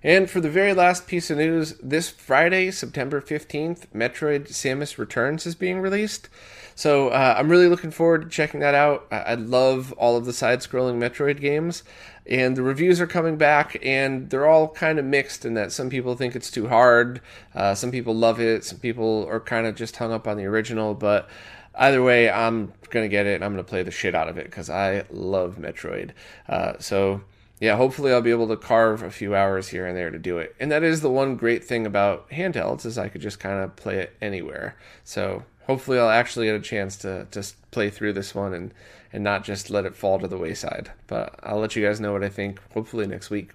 And 0.05 0.29
for 0.29 0.41
the 0.41 0.51
very 0.51 0.75
last 0.75 1.07
piece 1.07 1.31
of 1.31 1.38
news, 1.38 1.75
this 1.83 2.11
Friday, 2.11 2.73
September 2.73 3.21
15th, 3.21 3.87
Metroid 3.95 4.49
Samus 4.49 4.99
Returns 4.99 5.47
is 5.47 5.55
being 5.55 5.81
released. 5.81 6.29
So 6.75 7.11
uh, 7.11 7.37
I'm 7.38 7.49
really 7.49 7.69
looking 7.69 7.93
forward 7.93 8.23
to 8.23 8.29
checking 8.29 8.61
that 8.61 8.75
out. 8.75 9.07
I, 9.12 9.17
I 9.19 9.35
love 9.35 9.93
all 9.93 10.17
of 10.17 10.25
the 10.25 10.33
side 10.33 10.61
scrolling 10.61 10.99
Metroid 10.99 11.41
games. 11.41 11.85
And 12.27 12.57
the 12.57 12.62
reviews 12.62 13.01
are 13.01 13.07
coming 13.07 13.37
back, 13.37 13.77
and 13.83 14.31
they're 14.31 14.47
all 14.47 14.69
kind 14.69 14.99
of 14.99 15.05
mixed 15.05 15.45
in 15.45 15.55
that 15.55 15.73
some 15.73 15.91
people 15.91 16.15
think 16.17 16.37
it's 16.37 16.53
too 16.53 16.69
hard, 16.69 17.21
uh, 17.55 17.75
some 17.75 17.91
people 17.91 18.15
love 18.15 18.41
it, 18.41 18.65
some 18.65 18.79
people 18.79 19.27
are 19.29 19.41
kind 19.41 19.67
of 19.67 19.75
just 19.75 19.97
hung 19.97 20.12
up 20.12 20.29
on 20.29 20.37
the 20.37 20.45
original. 20.45 20.95
But 20.95 21.29
either 21.75 22.03
way, 22.03 22.31
I'm 22.31 22.73
going 22.91 23.05
to 23.05 23.09
get 23.09 23.27
it 23.27 23.37
and 23.37 23.45
I'm 23.45 23.53
going 23.53 23.65
to 23.65 23.69
play 23.69 23.83
the 23.83 23.91
shit 23.91 24.15
out 24.15 24.29
of 24.29 24.38
it 24.38 24.45
because 24.45 24.71
I 24.71 25.05
love 25.11 25.57
Metroid. 25.59 26.11
Uh, 26.49 26.75
so 26.79 27.23
yeah, 27.62 27.77
hopefully 27.77 28.12
I'll 28.12 28.20
be 28.20 28.33
able 28.33 28.48
to 28.48 28.57
carve 28.57 29.05
a 29.05 29.11
few 29.12 29.37
hours 29.37 29.68
here 29.68 29.87
and 29.87 29.96
there 29.96 30.11
to 30.11 30.18
do 30.18 30.38
it. 30.38 30.57
And 30.59 30.72
that 30.72 30.83
is 30.83 31.01
the 31.01 31.09
one 31.09 31.37
great 31.37 31.62
thing 31.62 31.87
about 31.87 32.29
handhelds 32.31 32.85
is 32.85 32.98
I 32.98 33.07
could 33.07 33.20
just 33.20 33.38
kind 33.38 33.62
of 33.62 33.77
play 33.77 34.01
it 34.01 34.16
anywhere. 34.20 34.75
So 35.05 35.44
hopefully 35.68 35.96
I'll 35.96 36.11
actually 36.11 36.46
get 36.46 36.57
a 36.57 36.61
chance 36.61 36.96
to 36.96 37.29
just 37.31 37.55
play 37.70 37.88
through 37.88 38.14
this 38.14 38.35
one 38.35 38.53
and 38.53 38.75
and 39.12 39.22
not 39.22 39.44
just 39.44 39.70
let 39.70 39.87
it 39.87 39.94
fall 39.94 40.18
to 40.18 40.27
the 40.27 40.38
wayside. 40.38 40.90
But 41.07 41.38
I'll 41.40 41.61
let 41.61 41.77
you 41.77 41.87
guys 41.87 42.01
know 42.01 42.12
what 42.12 42.25
I 42.25 42.29
think 42.31 42.59
hopefully 42.75 43.07
next 43.07 43.31
week. 43.31 43.53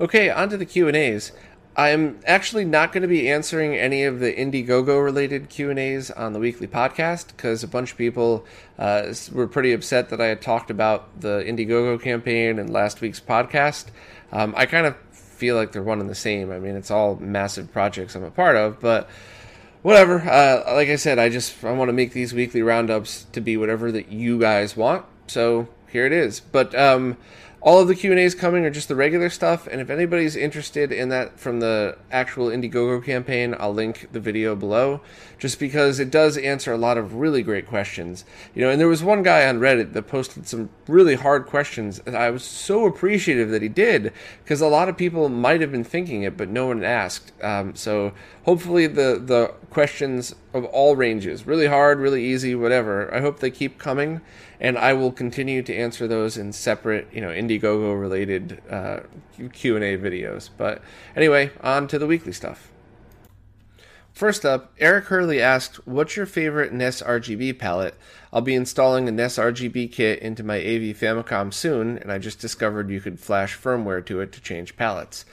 Okay, 0.00 0.30
on 0.30 0.48
to 0.50 0.56
the 0.56 0.66
Q&As. 0.66 1.32
I'm 1.76 2.20
actually 2.24 2.64
not 2.64 2.92
going 2.92 3.02
to 3.02 3.08
be 3.08 3.28
answering 3.28 3.76
any 3.76 4.04
of 4.04 4.18
the 4.18 4.32
Indiegogo 4.32 5.04
related 5.04 5.50
Q 5.50 5.68
and 5.68 5.78
A's 5.78 6.10
on 6.10 6.32
the 6.32 6.38
weekly 6.38 6.66
podcast 6.66 7.28
because 7.28 7.62
a 7.62 7.68
bunch 7.68 7.92
of 7.92 7.98
people 7.98 8.46
uh, 8.78 9.12
were 9.30 9.46
pretty 9.46 9.74
upset 9.74 10.08
that 10.08 10.20
I 10.20 10.26
had 10.26 10.40
talked 10.40 10.70
about 10.70 11.20
the 11.20 11.44
Indiegogo 11.46 12.00
campaign 12.00 12.58
in 12.58 12.72
last 12.72 13.02
week's 13.02 13.20
podcast. 13.20 13.86
Um, 14.32 14.54
I 14.56 14.64
kind 14.64 14.86
of 14.86 14.96
feel 15.12 15.54
like 15.54 15.72
they're 15.72 15.82
one 15.82 16.00
and 16.00 16.08
the 16.08 16.14
same. 16.14 16.50
I 16.50 16.58
mean, 16.58 16.76
it's 16.76 16.90
all 16.90 17.16
massive 17.16 17.70
projects 17.70 18.14
I'm 18.14 18.24
a 18.24 18.30
part 18.30 18.56
of, 18.56 18.80
but 18.80 19.10
whatever. 19.82 20.20
Uh, 20.20 20.74
like 20.74 20.88
I 20.88 20.96
said, 20.96 21.18
I 21.18 21.28
just 21.28 21.62
I 21.62 21.72
want 21.72 21.90
to 21.90 21.92
make 21.92 22.12
these 22.12 22.32
weekly 22.32 22.62
roundups 22.62 23.26
to 23.32 23.42
be 23.42 23.58
whatever 23.58 23.92
that 23.92 24.10
you 24.10 24.40
guys 24.40 24.78
want. 24.78 25.04
So 25.26 25.68
here 25.88 26.06
it 26.06 26.12
is. 26.12 26.40
But 26.40 26.74
um, 26.74 27.18
all 27.60 27.80
of 27.80 27.88
the 27.88 27.94
Q 27.94 28.10
and 28.12 28.20
A's 28.20 28.34
coming 28.34 28.64
are 28.64 28.70
just 28.70 28.88
the 28.88 28.94
regular 28.94 29.28
stuff. 29.28 29.66
And 29.66 29.80
if 29.80 29.90
anybody's 29.90 30.36
interested 30.36 30.92
in 30.92 31.08
that 31.08 31.40
from 31.40 31.60
the 31.60 31.96
actual 32.12 32.48
Indiegogo 32.48 33.04
campaign, 33.04 33.56
I'll 33.58 33.74
link 33.74 34.08
the 34.12 34.20
video 34.20 34.54
below, 34.54 35.00
just 35.38 35.58
because 35.58 35.98
it 35.98 36.10
does 36.10 36.38
answer 36.38 36.72
a 36.72 36.78
lot 36.78 36.96
of 36.96 37.14
really 37.14 37.42
great 37.42 37.66
questions. 37.66 38.24
You 38.54 38.62
know, 38.62 38.70
and 38.70 38.80
there 38.80 38.88
was 38.88 39.02
one 39.02 39.22
guy 39.22 39.48
on 39.48 39.58
Reddit 39.58 39.94
that 39.94 40.02
posted 40.02 40.46
some 40.46 40.70
really 40.86 41.16
hard 41.16 41.46
questions, 41.46 42.00
and 42.06 42.16
I 42.16 42.30
was 42.30 42.44
so 42.44 42.86
appreciative 42.86 43.50
that 43.50 43.62
he 43.62 43.68
did, 43.68 44.12
because 44.44 44.60
a 44.60 44.68
lot 44.68 44.88
of 44.88 44.96
people 44.96 45.28
might 45.28 45.60
have 45.60 45.72
been 45.72 45.84
thinking 45.84 46.22
it, 46.22 46.36
but 46.36 46.48
no 46.48 46.66
one 46.68 46.84
asked. 46.84 47.32
Um, 47.42 47.74
so 47.74 48.12
hopefully 48.44 48.86
the 48.86 49.20
the 49.24 49.54
questions 49.76 50.34
of 50.54 50.64
all 50.64 50.96
ranges, 50.96 51.46
really 51.46 51.66
hard, 51.66 51.98
really 51.98 52.24
easy, 52.24 52.54
whatever. 52.54 53.14
I 53.14 53.20
hope 53.20 53.40
they 53.40 53.50
keep 53.50 53.76
coming 53.78 54.22
and 54.58 54.78
I 54.78 54.94
will 54.94 55.12
continue 55.12 55.62
to 55.62 55.76
answer 55.76 56.08
those 56.08 56.38
in 56.38 56.54
separate, 56.54 57.06
you 57.12 57.20
know, 57.20 57.28
Indiegogo 57.28 58.00
related 58.00 58.62
uh, 58.70 59.00
Q 59.52 59.76
and 59.76 59.84
A 59.84 59.98
videos. 59.98 60.48
But 60.56 60.80
anyway, 61.14 61.50
on 61.60 61.88
to 61.88 61.98
the 61.98 62.06
weekly 62.06 62.32
stuff. 62.32 62.72
First 64.14 64.46
up, 64.46 64.72
Eric 64.78 65.04
Hurley 65.04 65.42
asked, 65.42 65.86
"What's 65.86 66.16
your 66.16 66.24
favorite 66.24 66.72
NES 66.72 67.02
RGB 67.02 67.58
palette?" 67.58 67.96
I'll 68.32 68.40
be 68.40 68.54
installing 68.54 69.06
a 69.08 69.12
NES 69.12 69.36
RGB 69.36 69.92
kit 69.92 70.20
into 70.20 70.42
my 70.42 70.56
AV 70.56 70.96
Famicom 70.96 71.52
soon, 71.52 71.98
and 71.98 72.10
I 72.10 72.16
just 72.16 72.40
discovered 72.40 72.88
you 72.88 73.02
could 73.02 73.20
flash 73.20 73.58
firmware 73.58 74.06
to 74.06 74.20
it 74.22 74.32
to 74.32 74.40
change 74.40 74.74
palettes. 74.78 75.26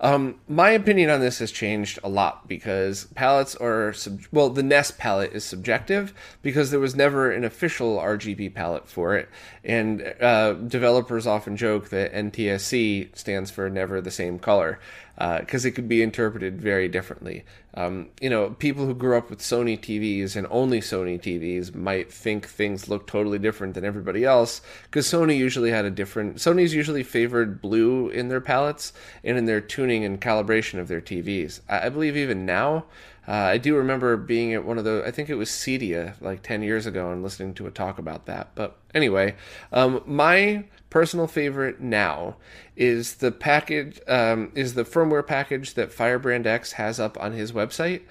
Um, 0.00 0.36
my 0.48 0.70
opinion 0.70 1.10
on 1.10 1.20
this 1.20 1.40
has 1.40 1.50
changed 1.50 1.98
a 2.04 2.08
lot 2.08 2.46
because 2.46 3.06
palettes 3.14 3.56
are 3.56 3.92
sub- 3.92 4.20
well, 4.30 4.48
the 4.48 4.62
NES 4.62 4.92
palette 4.92 5.32
is 5.32 5.44
subjective 5.44 6.14
because 6.40 6.70
there 6.70 6.80
was 6.80 6.94
never 6.94 7.30
an 7.30 7.44
official 7.44 7.98
RGB 7.98 8.54
palette 8.54 8.88
for 8.88 9.16
it, 9.16 9.28
and 9.64 10.14
uh, 10.20 10.52
developers 10.52 11.26
often 11.26 11.56
joke 11.56 11.88
that 11.88 12.12
NTSC 12.12 13.16
stands 13.16 13.50
for 13.50 13.68
never 13.68 14.00
the 14.00 14.10
same 14.10 14.38
color 14.38 14.78
because 15.18 15.64
uh, 15.64 15.68
it 15.68 15.74
could 15.74 15.88
be 15.88 16.00
interpreted 16.00 16.60
very 16.60 16.86
differently. 16.88 17.44
Um, 17.74 18.10
you 18.20 18.30
know, 18.30 18.50
people 18.50 18.86
who 18.86 18.94
grew 18.94 19.18
up 19.18 19.30
with 19.30 19.40
Sony 19.40 19.76
TVs 19.76 20.36
and 20.36 20.46
only 20.48 20.80
Sony 20.80 21.20
TVs 21.20 21.74
might 21.74 22.12
think 22.12 22.46
things 22.46 22.88
look 22.88 23.08
totally 23.08 23.38
different 23.40 23.74
than 23.74 23.84
everybody 23.84 24.24
else 24.24 24.60
because 24.84 25.08
Sony 25.08 25.36
usually 25.36 25.72
had 25.72 25.84
a 25.84 25.90
different. 25.90 26.36
Sony's 26.36 26.72
usually 26.72 27.02
favored 27.02 27.60
blue 27.60 28.08
in 28.10 28.28
their 28.28 28.40
palettes 28.40 28.92
and 29.24 29.36
in 29.36 29.46
their 29.46 29.60
tuning 29.60 30.04
and 30.04 30.20
calibration 30.20 30.78
of 30.78 30.86
their 30.86 31.00
TVs. 31.00 31.60
I, 31.68 31.86
I 31.86 31.88
believe 31.88 32.16
even 32.16 32.46
now. 32.46 32.84
Uh, 33.26 33.32
I 33.32 33.58
do 33.58 33.76
remember 33.76 34.16
being 34.16 34.54
at 34.54 34.64
one 34.64 34.78
of 34.78 34.84
the, 34.84 35.02
I 35.04 35.10
think 35.10 35.28
it 35.28 35.34
was 35.34 35.50
Cedia 35.50 36.14
like 36.22 36.42
10 36.42 36.62
years 36.62 36.86
ago 36.86 37.12
and 37.12 37.22
listening 37.22 37.52
to 37.54 37.66
a 37.66 37.70
talk 37.70 37.98
about 37.98 38.24
that. 38.24 38.54
But 38.54 38.78
anyway, 38.94 39.36
um, 39.70 40.02
my 40.06 40.64
personal 40.90 41.26
favorite 41.26 41.80
now 41.80 42.36
is 42.76 43.14
the 43.16 43.32
package 43.32 44.00
um, 44.06 44.52
is 44.54 44.74
the 44.74 44.84
firmware 44.84 45.26
package 45.26 45.74
that 45.74 45.92
Firebrand 45.92 46.46
X 46.46 46.72
has 46.72 46.98
up 46.98 47.20
on 47.20 47.32
his 47.32 47.52
website, 47.52 48.02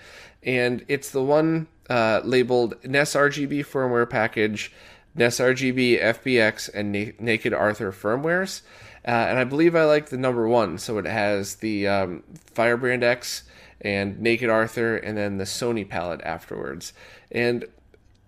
and 0.43 0.83
it's 0.87 1.09
the 1.09 1.23
one 1.23 1.67
uh, 1.89 2.21
labeled 2.23 2.75
NES 2.83 3.13
RGB 3.13 3.65
firmware 3.65 4.09
package, 4.09 4.71
NES 5.15 5.39
RGB 5.39 6.01
FBX, 6.01 6.69
and 6.73 6.91
Na- 6.91 7.11
Naked 7.19 7.53
Arthur 7.53 7.91
firmwares. 7.91 8.61
Uh, 9.07 9.11
and 9.11 9.39
I 9.39 9.45
believe 9.45 9.75
I 9.75 9.85
like 9.85 10.09
the 10.09 10.17
number 10.17 10.47
one, 10.47 10.77
so 10.77 10.97
it 10.97 11.05
has 11.05 11.55
the 11.55 11.87
um, 11.87 12.23
Firebrand 12.53 13.03
X 13.03 13.43
and 13.79 14.19
Naked 14.19 14.49
Arthur, 14.49 14.97
and 14.97 15.17
then 15.17 15.37
the 15.37 15.45
Sony 15.45 15.87
palette 15.87 16.21
afterwards. 16.23 16.91
And 17.31 17.65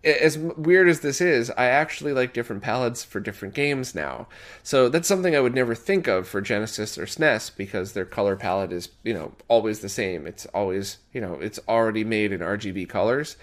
as 0.04 0.38
weird 0.38 0.88
as 0.88 1.02
this 1.02 1.20
is, 1.20 1.52
I 1.52 1.66
actually 1.66 2.14
like 2.14 2.34
different 2.34 2.64
palettes 2.64 3.04
for 3.04 3.20
different 3.20 3.54
games 3.54 3.94
now. 3.94 4.28
So 4.64 4.88
that's 4.88 5.08
something 5.08 5.36
I 5.36 5.42
would 5.42 5.56
never 5.56 5.76
think 5.76 6.08
of 6.08 6.28
for 6.28 6.42
Genesis 6.42 6.98
or 6.98 7.06
SNES 7.06 7.56
because 7.58 7.92
their 7.92 8.06
color 8.06 8.36
palette 8.36 8.72
is, 8.72 8.90
you 9.04 9.14
know, 9.14 9.34
always 9.48 9.80
the 9.80 9.90
same. 9.90 10.26
It's 10.26 10.46
always, 10.48 11.00
you 11.12 11.20
know, 11.20 11.34
it's 11.36 11.60
already 11.68 12.04
made 12.04 12.32
in 12.32 12.40
RGB 12.40 12.88
colors. 12.88 13.36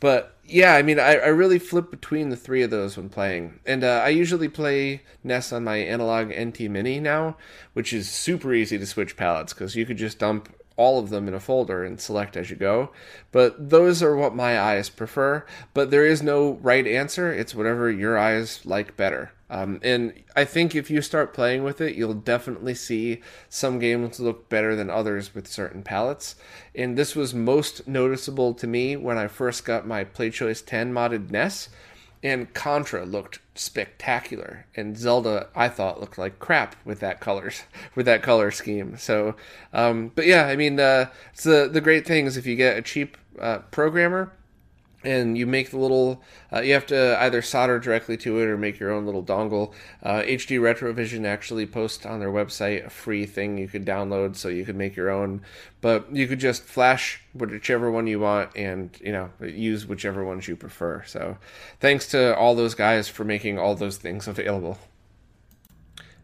But 0.00 0.36
yeah, 0.44 0.74
I 0.74 0.82
mean, 0.82 0.98
I, 0.98 1.14
I 1.14 1.28
really 1.28 1.58
flip 1.58 1.90
between 1.90 2.28
the 2.28 2.36
three 2.36 2.62
of 2.62 2.70
those 2.70 2.96
when 2.96 3.08
playing. 3.08 3.60
And 3.64 3.84
uh, 3.84 4.02
I 4.04 4.08
usually 4.08 4.48
play 4.48 5.02
NES 5.24 5.52
on 5.52 5.64
my 5.64 5.76
analog 5.76 6.28
NT 6.28 6.62
Mini 6.62 7.00
now, 7.00 7.36
which 7.72 7.92
is 7.92 8.10
super 8.10 8.52
easy 8.52 8.76
to 8.78 8.86
switch 8.86 9.16
palettes 9.16 9.54
because 9.54 9.76
you 9.76 9.86
could 9.86 9.98
just 9.98 10.18
dump 10.18 10.52
all 10.82 10.98
of 10.98 11.10
them 11.10 11.28
in 11.28 11.34
a 11.34 11.40
folder 11.40 11.84
and 11.84 12.00
select 12.00 12.36
as 12.36 12.50
you 12.50 12.56
go. 12.56 12.90
But 13.30 13.70
those 13.70 14.02
are 14.02 14.16
what 14.16 14.34
my 14.34 14.60
eyes 14.60 14.88
prefer. 14.88 15.46
But 15.72 15.90
there 15.90 16.04
is 16.04 16.22
no 16.22 16.54
right 16.54 16.86
answer. 16.86 17.32
It's 17.32 17.54
whatever 17.54 17.90
your 17.90 18.18
eyes 18.18 18.66
like 18.66 18.96
better. 18.96 19.32
Um, 19.48 19.80
and 19.82 20.14
I 20.34 20.44
think 20.44 20.74
if 20.74 20.90
you 20.90 21.02
start 21.02 21.34
playing 21.34 21.62
with 21.62 21.80
it, 21.80 21.94
you'll 21.94 22.14
definitely 22.14 22.74
see 22.74 23.20
some 23.48 23.78
games 23.78 24.18
look 24.18 24.48
better 24.48 24.74
than 24.74 24.90
others 24.90 25.34
with 25.34 25.46
certain 25.46 25.82
palettes. 25.82 26.36
And 26.74 26.96
this 26.96 27.14
was 27.14 27.34
most 27.34 27.86
noticeable 27.86 28.54
to 28.54 28.66
me 28.66 28.96
when 28.96 29.18
I 29.18 29.28
first 29.28 29.64
got 29.64 29.86
my 29.86 30.04
PlayChoice 30.04 30.64
10 30.64 30.92
modded 30.92 31.30
NES 31.30 31.68
and 32.22 32.52
Contra 32.54 33.04
looked 33.04 33.40
spectacular, 33.54 34.66
and 34.76 34.96
Zelda 34.96 35.48
I 35.54 35.68
thought 35.68 36.00
looked 36.00 36.18
like 36.18 36.38
crap 36.38 36.76
with 36.84 37.00
that 37.00 37.20
colors 37.20 37.64
with 37.94 38.06
that 38.06 38.22
color 38.22 38.50
scheme. 38.50 38.96
So, 38.96 39.34
um, 39.72 40.12
but 40.14 40.26
yeah, 40.26 40.46
I 40.46 40.56
mean, 40.56 40.78
uh, 40.78 41.06
it's 41.32 41.44
the 41.44 41.68
the 41.70 41.80
great 41.80 42.06
thing 42.06 42.26
is 42.26 42.36
if 42.36 42.46
you 42.46 42.56
get 42.56 42.76
a 42.76 42.82
cheap 42.82 43.16
uh, 43.40 43.58
programmer 43.70 44.32
and 45.04 45.36
you 45.36 45.46
make 45.46 45.70
the 45.70 45.78
little 45.78 46.22
uh, 46.52 46.60
you 46.60 46.72
have 46.72 46.86
to 46.86 47.20
either 47.20 47.42
solder 47.42 47.78
directly 47.78 48.16
to 48.16 48.38
it 48.40 48.46
or 48.46 48.56
make 48.56 48.78
your 48.78 48.90
own 48.90 49.06
little 49.06 49.22
dongle. 49.22 49.72
Uh, 50.02 50.22
hd 50.22 50.60
retrovision 50.60 51.24
actually 51.24 51.66
posts 51.66 52.06
on 52.06 52.20
their 52.20 52.30
website 52.30 52.86
a 52.86 52.90
free 52.90 53.26
thing 53.26 53.58
you 53.58 53.68
could 53.68 53.84
download 53.84 54.36
so 54.36 54.48
you 54.48 54.64
could 54.64 54.76
make 54.76 54.96
your 54.96 55.10
own. 55.10 55.42
But 55.80 56.14
you 56.14 56.28
could 56.28 56.38
just 56.38 56.62
flash 56.62 57.20
whichever 57.34 57.90
one 57.90 58.06
you 58.06 58.20
want 58.20 58.50
and 58.56 58.90
you 59.02 59.12
know 59.12 59.30
use 59.40 59.86
whichever 59.86 60.24
ones 60.24 60.46
you 60.48 60.56
prefer. 60.56 61.02
So 61.06 61.38
thanks 61.80 62.06
to 62.08 62.36
all 62.36 62.54
those 62.54 62.74
guys 62.74 63.08
for 63.08 63.24
making 63.24 63.58
all 63.58 63.74
those 63.74 63.96
things 63.96 64.28
available 64.28 64.78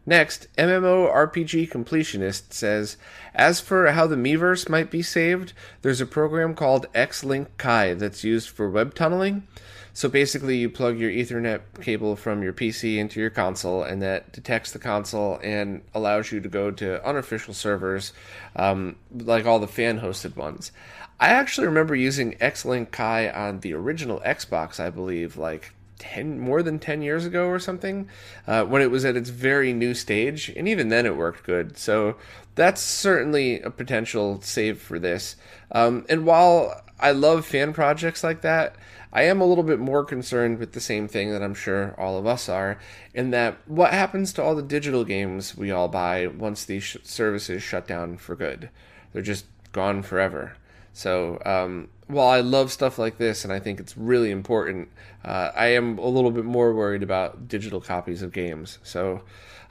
Next, 0.09 0.47
MMORPG 0.57 1.69
Completionist 1.69 2.51
says, 2.51 2.97
As 3.35 3.59
for 3.59 3.91
how 3.91 4.07
the 4.07 4.15
Miiverse 4.15 4.67
might 4.67 4.89
be 4.89 5.03
saved, 5.03 5.53
there's 5.83 6.01
a 6.01 6.07
program 6.07 6.55
called 6.55 6.91
Xlink 6.93 7.45
Kai 7.57 7.93
that's 7.93 8.23
used 8.23 8.49
for 8.49 8.67
web 8.67 8.95
tunneling. 8.95 9.47
So 9.93 10.09
basically, 10.09 10.57
you 10.57 10.67
plug 10.67 10.97
your 10.97 11.11
Ethernet 11.11 11.61
cable 11.83 12.15
from 12.15 12.41
your 12.41 12.53
PC 12.53 12.97
into 12.97 13.19
your 13.19 13.29
console, 13.29 13.83
and 13.83 14.01
that 14.01 14.31
detects 14.31 14.71
the 14.71 14.79
console 14.79 15.39
and 15.43 15.83
allows 15.93 16.31
you 16.31 16.39
to 16.39 16.49
go 16.49 16.71
to 16.71 17.07
unofficial 17.07 17.53
servers, 17.53 18.11
um, 18.55 18.95
like 19.15 19.45
all 19.45 19.59
the 19.59 19.67
fan 19.67 19.99
hosted 19.99 20.35
ones. 20.35 20.71
I 21.19 21.27
actually 21.27 21.67
remember 21.67 21.93
using 21.93 22.33
Xlink 22.37 22.89
Kai 22.89 23.29
on 23.29 23.59
the 23.59 23.75
original 23.75 24.21
Xbox, 24.21 24.79
I 24.79 24.89
believe, 24.89 25.37
like 25.37 25.71
10 25.99 26.39
more 26.39 26.63
than 26.63 26.79
10 26.79 27.01
years 27.01 27.25
ago 27.25 27.47
or 27.47 27.59
something 27.59 28.09
uh, 28.47 28.63
when 28.63 28.81
it 28.81 28.91
was 28.91 29.05
at 29.05 29.15
its 29.15 29.29
very 29.29 29.73
new 29.73 29.93
stage 29.93 30.49
and 30.55 30.67
even 30.67 30.89
then 30.89 31.05
it 31.05 31.15
worked 31.15 31.43
good. 31.43 31.77
So 31.77 32.15
that's 32.55 32.81
certainly 32.81 33.61
a 33.61 33.69
potential 33.69 34.41
save 34.41 34.81
for 34.81 34.97
this. 34.99 35.35
Um, 35.71 36.05
and 36.09 36.25
while 36.25 36.81
i 37.01 37.11
love 37.11 37.45
fan 37.45 37.71
projects 37.71 38.25
like 38.25 38.41
that 38.41 38.75
i 39.13 39.21
am 39.21 39.39
a 39.39 39.45
little 39.45 39.63
bit 39.63 39.79
more 39.79 40.03
concerned 40.03 40.57
with 40.57 40.73
the 40.73 40.81
same 40.81 41.07
thing 41.07 41.31
that 41.31 41.41
i'm 41.41 41.53
sure 41.53 41.95
all 41.97 42.17
of 42.17 42.27
us 42.27 42.49
are 42.49 42.77
in 43.13 43.31
that 43.31 43.57
what 43.67 43.93
happens 43.93 44.33
to 44.33 44.43
all 44.43 44.55
the 44.55 44.61
digital 44.61 45.03
games 45.03 45.55
we 45.57 45.71
all 45.71 45.87
buy 45.87 46.27
once 46.27 46.65
these 46.65 46.83
sh- 46.83 46.97
services 47.03 47.63
shut 47.63 47.87
down 47.87 48.17
for 48.17 48.35
good? 48.35 48.69
They're 49.11 49.21
just 49.21 49.45
gone 49.71 50.03
forever 50.03 50.53
so 50.93 51.41
um, 51.45 51.89
while 52.07 52.27
I 52.29 52.41
love 52.41 52.71
stuff 52.71 52.97
like 52.97 53.17
this 53.17 53.43
and 53.43 53.53
I 53.53 53.59
think 53.59 53.79
it's 53.79 53.95
really 53.95 54.31
important, 54.31 54.89
uh, 55.23 55.51
I 55.55 55.67
am 55.67 55.97
a 55.99 56.07
little 56.07 56.31
bit 56.31 56.45
more 56.45 56.73
worried 56.73 57.03
about 57.03 57.47
digital 57.47 57.79
copies 57.79 58.21
of 58.21 58.31
games. 58.31 58.79
So, 58.83 59.21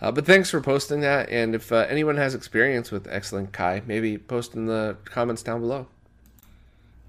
uh, 0.00 0.12
but 0.12 0.24
thanks 0.24 0.50
for 0.50 0.60
posting 0.60 1.00
that. 1.00 1.28
And 1.30 1.54
if 1.54 1.72
uh, 1.72 1.86
anyone 1.88 2.16
has 2.16 2.34
experience 2.34 2.92
with 2.92 3.06
Xlink 3.06 3.52
Kai, 3.52 3.82
maybe 3.86 4.18
post 4.18 4.54
in 4.54 4.66
the 4.66 4.96
comments 5.04 5.42
down 5.42 5.60
below. 5.60 5.88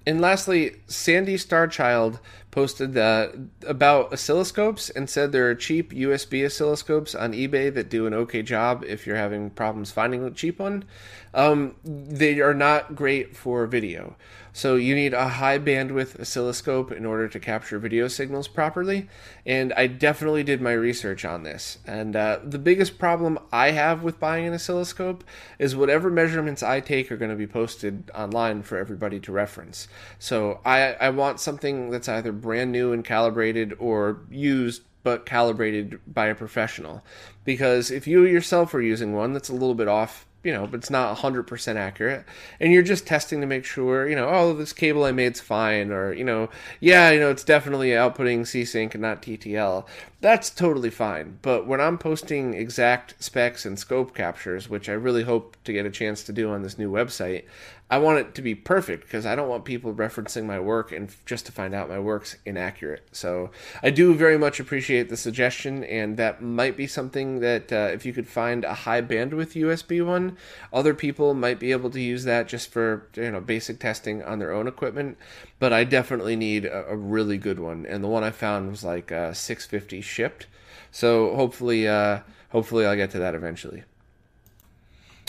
And 0.06 0.20
lastly, 0.20 0.76
Sandy 0.88 1.36
Starchild 1.36 2.18
posted 2.50 2.96
uh, 2.96 3.28
about 3.66 4.10
oscilloscopes 4.10 4.90
and 4.96 5.08
said 5.08 5.30
there 5.30 5.48
are 5.48 5.54
cheap 5.54 5.92
USB 5.92 6.44
oscilloscopes 6.44 7.14
on 7.14 7.32
eBay 7.32 7.72
that 7.72 7.90
do 7.90 8.06
an 8.06 8.14
okay 8.14 8.42
job 8.42 8.82
if 8.86 9.06
you're 9.06 9.16
having 9.16 9.50
problems 9.50 9.92
finding 9.92 10.24
a 10.24 10.30
cheap 10.30 10.58
one. 10.58 10.84
Um, 11.32 11.76
they 11.84 12.40
are 12.40 12.54
not 12.54 12.94
great 12.94 13.36
for 13.36 13.66
video. 13.66 14.16
So 14.52 14.74
you 14.74 14.94
need 14.94 15.14
a 15.14 15.28
high 15.28 15.58
bandwidth 15.58 16.20
oscilloscope 16.20 16.90
in 16.90 17.06
order 17.06 17.28
to 17.28 17.38
capture 17.38 17.78
video 17.78 18.08
signals 18.08 18.48
properly. 18.48 19.08
And 19.46 19.72
I 19.74 19.86
definitely 19.86 20.42
did 20.42 20.60
my 20.60 20.72
research 20.72 21.24
on 21.24 21.44
this. 21.44 21.78
And 21.86 22.16
uh, 22.16 22.40
the 22.42 22.58
biggest 22.58 22.98
problem 22.98 23.38
I 23.52 23.70
have 23.70 24.02
with 24.02 24.18
buying 24.18 24.46
an 24.46 24.54
oscilloscope 24.54 25.22
is 25.58 25.76
whatever 25.76 26.10
measurements 26.10 26.62
I 26.62 26.80
take 26.80 27.12
are 27.12 27.16
going 27.16 27.30
to 27.30 27.36
be 27.36 27.46
posted 27.46 28.10
online 28.14 28.62
for 28.62 28.76
everybody 28.76 29.20
to 29.20 29.32
reference. 29.32 29.86
So 30.18 30.60
I, 30.64 30.94
I 30.94 31.10
want 31.10 31.38
something 31.38 31.90
that's 31.90 32.08
either 32.08 32.32
brand 32.32 32.72
new 32.72 32.92
and 32.92 33.04
calibrated 33.04 33.74
or 33.78 34.20
used 34.30 34.82
but 35.02 35.24
calibrated 35.24 35.98
by 36.06 36.26
a 36.26 36.34
professional. 36.34 37.02
Because 37.44 37.90
if 37.90 38.06
you 38.06 38.24
yourself 38.26 38.74
are 38.74 38.82
using 38.82 39.14
one 39.14 39.32
that's 39.32 39.48
a 39.48 39.54
little 39.54 39.74
bit 39.74 39.88
off 39.88 40.26
you 40.42 40.52
know, 40.52 40.66
but 40.66 40.78
it's 40.78 40.90
not 40.90 41.18
100% 41.18 41.76
accurate. 41.76 42.24
And 42.60 42.72
you're 42.72 42.82
just 42.82 43.06
testing 43.06 43.40
to 43.40 43.46
make 43.46 43.64
sure, 43.64 44.08
you 44.08 44.16
know, 44.16 44.28
all 44.28 44.48
oh, 44.48 44.54
this 44.54 44.72
cable 44.72 45.04
I 45.04 45.12
made's 45.12 45.40
fine, 45.40 45.90
or, 45.90 46.12
you 46.12 46.24
know, 46.24 46.48
yeah, 46.80 47.10
you 47.10 47.20
know, 47.20 47.30
it's 47.30 47.44
definitely 47.44 47.90
outputting 47.90 48.46
C-Sync 48.46 48.94
and 48.94 49.02
not 49.02 49.20
TTL. 49.20 49.86
That's 50.20 50.50
totally 50.50 50.90
fine. 50.90 51.38
But 51.42 51.66
when 51.66 51.80
I'm 51.80 51.98
posting 51.98 52.54
exact 52.54 53.22
specs 53.22 53.66
and 53.66 53.78
scope 53.78 54.14
captures, 54.14 54.68
which 54.68 54.88
I 54.88 54.92
really 54.92 55.24
hope 55.24 55.56
to 55.64 55.72
get 55.72 55.86
a 55.86 55.90
chance 55.90 56.22
to 56.24 56.32
do 56.32 56.50
on 56.50 56.62
this 56.62 56.78
new 56.78 56.90
website, 56.90 57.44
I 57.90 57.98
want 57.98 58.20
it 58.20 58.34
to 58.36 58.42
be 58.42 58.54
perfect 58.54 59.02
because 59.02 59.26
I 59.26 59.34
don't 59.34 59.48
want 59.48 59.64
people 59.64 59.92
referencing 59.92 60.44
my 60.44 60.60
work 60.60 60.92
and 60.92 61.12
just 61.26 61.46
to 61.46 61.52
find 61.52 61.74
out 61.74 61.88
my 61.88 61.98
work's 61.98 62.36
inaccurate. 62.46 63.08
So 63.10 63.50
I 63.82 63.90
do 63.90 64.14
very 64.14 64.38
much 64.38 64.60
appreciate 64.60 65.08
the 65.08 65.16
suggestion, 65.16 65.82
and 65.82 66.16
that 66.16 66.40
might 66.40 66.76
be 66.76 66.86
something 66.86 67.40
that 67.40 67.72
uh, 67.72 67.90
if 67.92 68.06
you 68.06 68.12
could 68.12 68.28
find 68.28 68.64
a 68.64 68.74
high 68.74 69.02
bandwidth 69.02 69.60
USB 69.60 70.06
one, 70.06 70.36
other 70.72 70.94
people 70.94 71.34
might 71.34 71.58
be 71.58 71.72
able 71.72 71.90
to 71.90 72.00
use 72.00 72.22
that 72.24 72.46
just 72.46 72.70
for 72.70 73.08
you 73.16 73.32
know 73.32 73.40
basic 73.40 73.80
testing 73.80 74.22
on 74.22 74.38
their 74.38 74.52
own 74.52 74.68
equipment. 74.68 75.18
But 75.58 75.72
I 75.72 75.82
definitely 75.82 76.36
need 76.36 76.66
a, 76.66 76.86
a 76.90 76.96
really 76.96 77.38
good 77.38 77.58
one, 77.58 77.86
and 77.86 78.04
the 78.04 78.08
one 78.08 78.22
I 78.22 78.30
found 78.30 78.70
was 78.70 78.84
like 78.84 79.10
uh, 79.10 79.32
650 79.32 80.00
shipped. 80.00 80.46
So 80.92 81.34
hopefully, 81.34 81.88
uh, 81.88 82.20
hopefully 82.50 82.86
I'll 82.86 82.94
get 82.94 83.10
to 83.10 83.18
that 83.18 83.34
eventually. 83.34 83.82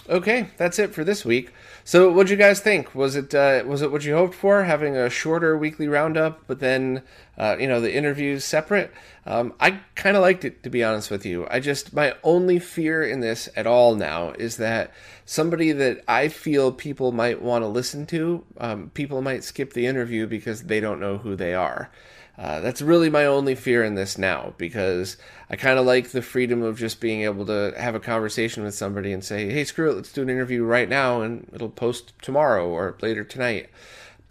Okay, 0.10 0.48
that's 0.58 0.80
it 0.80 0.94
for 0.94 1.04
this 1.04 1.24
week. 1.24 1.52
So, 1.84 2.12
what'd 2.12 2.30
you 2.30 2.38
guys 2.38 2.60
think? 2.60 2.94
Was 2.96 3.16
it 3.16 3.34
uh, 3.34 3.64
was 3.66 3.82
it 3.82 3.92
what 3.92 4.04
you 4.04 4.16
hoped 4.16 4.36
for? 4.36 4.64
Having 4.64 4.96
a 4.96 5.10
shorter 5.10 5.58
weekly 5.58 5.88
roundup, 5.88 6.42
but 6.48 6.60
then 6.60 7.04
uh, 7.42 7.58
you 7.60 7.68
know 7.68 7.82
the 7.82 7.94
interviews 7.94 8.46
separate. 8.46 8.94
Um, 9.26 9.54
I 9.60 9.82
kind 9.96 10.16
of 10.16 10.22
liked 10.22 10.46
it, 10.46 10.62
to 10.62 10.70
be 10.70 10.84
honest 10.84 11.10
with 11.10 11.26
you. 11.26 11.48
I 11.50 11.60
just 11.60 11.92
my 11.92 12.14
only 12.24 12.60
fear 12.60 13.04
in 13.04 13.20
this 13.20 13.50
at 13.56 13.66
all 13.66 13.96
now 13.96 14.32
is 14.34 14.58
that 14.58 14.94
somebody 15.26 15.72
that 15.72 16.04
I 16.08 16.28
feel 16.28 16.72
people 16.72 17.12
might 17.12 17.42
want 17.42 17.64
to 17.64 17.68
listen 17.68 18.06
to, 18.08 18.46
um, 18.60 18.92
people 18.94 19.24
might 19.24 19.44
skip 19.44 19.74
the 19.74 19.88
interview 19.88 20.28
because 20.28 20.64
they 20.64 20.80
don't 20.80 21.00
know 21.00 21.18
who 21.18 21.36
they 21.36 21.56
are. 21.56 21.90
Uh, 22.38 22.60
that's 22.60 22.82
really 22.82 23.10
my 23.10 23.26
only 23.26 23.56
fear 23.56 23.84
in 23.84 23.96
this 23.96 24.18
now 24.18 24.54
because 24.58 25.18
I 25.50 25.56
kind 25.56 25.80
of 25.80 25.86
like 25.86 26.10
the 26.10 26.22
freedom 26.22 26.62
of 26.62 26.78
just 26.78 27.02
being 27.02 27.22
able 27.22 27.46
to 27.48 27.74
have 27.78 27.96
a 27.96 28.00
conversation 28.00 28.64
with 28.64 28.74
somebody 28.74 29.12
and 29.12 29.24
say, 29.24 29.50
hey, 29.50 29.64
screw 29.64 29.92
it, 29.92 29.96
let's 29.96 30.14
do 30.14 30.22
an 30.22 30.30
interview 30.30 30.64
right 30.64 30.88
now 30.88 31.22
and 31.22 31.50
it'll 31.54 31.70
post 31.70 32.14
tomorrow 32.22 32.68
or 32.68 32.98
later 33.02 33.24
tonight. 33.24 33.70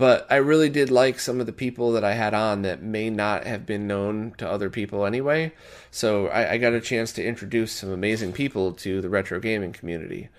But 0.00 0.26
I 0.30 0.36
really 0.36 0.70
did 0.70 0.90
like 0.90 1.20
some 1.20 1.40
of 1.40 1.46
the 1.46 1.52
people 1.52 1.92
that 1.92 2.04
I 2.04 2.14
had 2.14 2.32
on 2.32 2.62
that 2.62 2.82
may 2.82 3.10
not 3.10 3.44
have 3.44 3.66
been 3.66 3.86
known 3.86 4.32
to 4.38 4.48
other 4.48 4.70
people 4.70 5.04
anyway. 5.04 5.52
So 5.90 6.28
I, 6.28 6.52
I 6.52 6.56
got 6.56 6.72
a 6.72 6.80
chance 6.80 7.12
to 7.12 7.22
introduce 7.22 7.72
some 7.72 7.90
amazing 7.90 8.32
people 8.32 8.72
to 8.72 9.02
the 9.02 9.10
retro 9.10 9.40
gaming 9.40 9.74
community. 9.74 10.30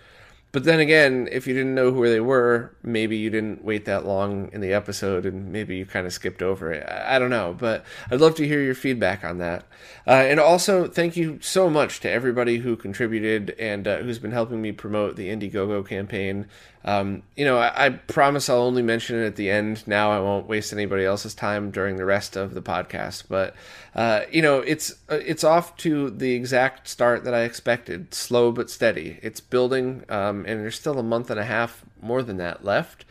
But 0.52 0.64
then 0.64 0.80
again, 0.80 1.30
if 1.32 1.46
you 1.46 1.54
didn't 1.54 1.76
know 1.76 1.92
who 1.92 2.10
they 2.10 2.20
were, 2.20 2.76
maybe 2.84 3.16
you 3.18 3.30
didn't 3.30 3.64
wait 3.64 3.86
that 3.86 4.06
long 4.06 4.50
in 4.52 4.62
the 4.62 4.74
episode 4.74 5.26
and 5.26 5.52
maybe 5.52 5.78
you 5.78 5.86
kind 5.86 6.06
of 6.06 6.12
skipped 6.12 6.42
over 6.42 6.74
it. 6.74 6.86
I, 6.90 7.20
don't 7.20 7.30
know, 7.30 7.56
but 7.58 7.86
I'd 8.10 8.20
love 8.20 8.34
to 8.36 8.48
hear 8.48 8.62
your 8.62 8.76
feedback 8.76 9.24
on 9.24 9.38
that. 9.38 9.64
Uh, 10.08 10.26
and 10.28 10.40
also, 10.40 10.88
thank 10.88 11.16
you 11.16 11.40
so 11.42 11.70
much 11.70 12.02
to 12.02 12.10
everybody 12.10 12.58
who 12.58 12.76
contributed 12.76 13.56
and 13.60 13.88
uh, 13.88 13.98
who's 14.00 14.20
been 14.20 14.32
helping 14.32 14.62
me 14.62 14.72
promote 14.72 15.16
the 15.16 15.30
Indiegogo 15.30 15.88
campaign. 15.88 16.48
Um, 16.84 17.22
you 17.36 17.46
know, 17.46 17.60
I, 17.60 17.86
I, 17.86 17.90
promise 17.90 18.50
I'll 18.50 18.64
only 18.64 18.82
mention 18.82 19.22
it 19.22 19.26
at 19.26 19.36
the 19.36 19.52
end. 19.52 19.88
Now 19.88 20.12
I 20.12 20.20
won't 20.20 20.48
waste 20.48 20.74
anybody 20.74 21.06
else's 21.06 21.36
time 21.36 21.70
during 21.70 21.98
the 21.98 22.06
rest 22.06 22.36
of 22.36 22.56
the 22.56 22.62
podcast. 22.62 23.26
But 23.30 23.56
uh, 23.94 24.22
you 24.32 24.42
know, 24.42 24.60
it's 24.60 24.92
uh, 25.10 25.20
it's 25.24 25.44
off 25.44 25.78
to 25.78 26.10
the 26.10 26.34
exact 26.34 26.88
start 26.88 27.24
that 27.26 27.36
I 27.36 27.42
expected. 27.42 28.14
Slow 28.14 28.52
but 28.52 28.70
steady. 28.70 29.20
It's 29.22 29.40
building, 29.40 30.06
um, 30.10 30.46
and 30.48 30.62
there's 30.62 30.76
still 30.76 30.98
a 30.98 31.04
month 31.04 31.30
and 31.30 31.40
a 31.40 31.46
half 31.46 31.86
more 32.02 32.24
than 32.24 32.38
that 32.38 32.66
left. 32.66 33.06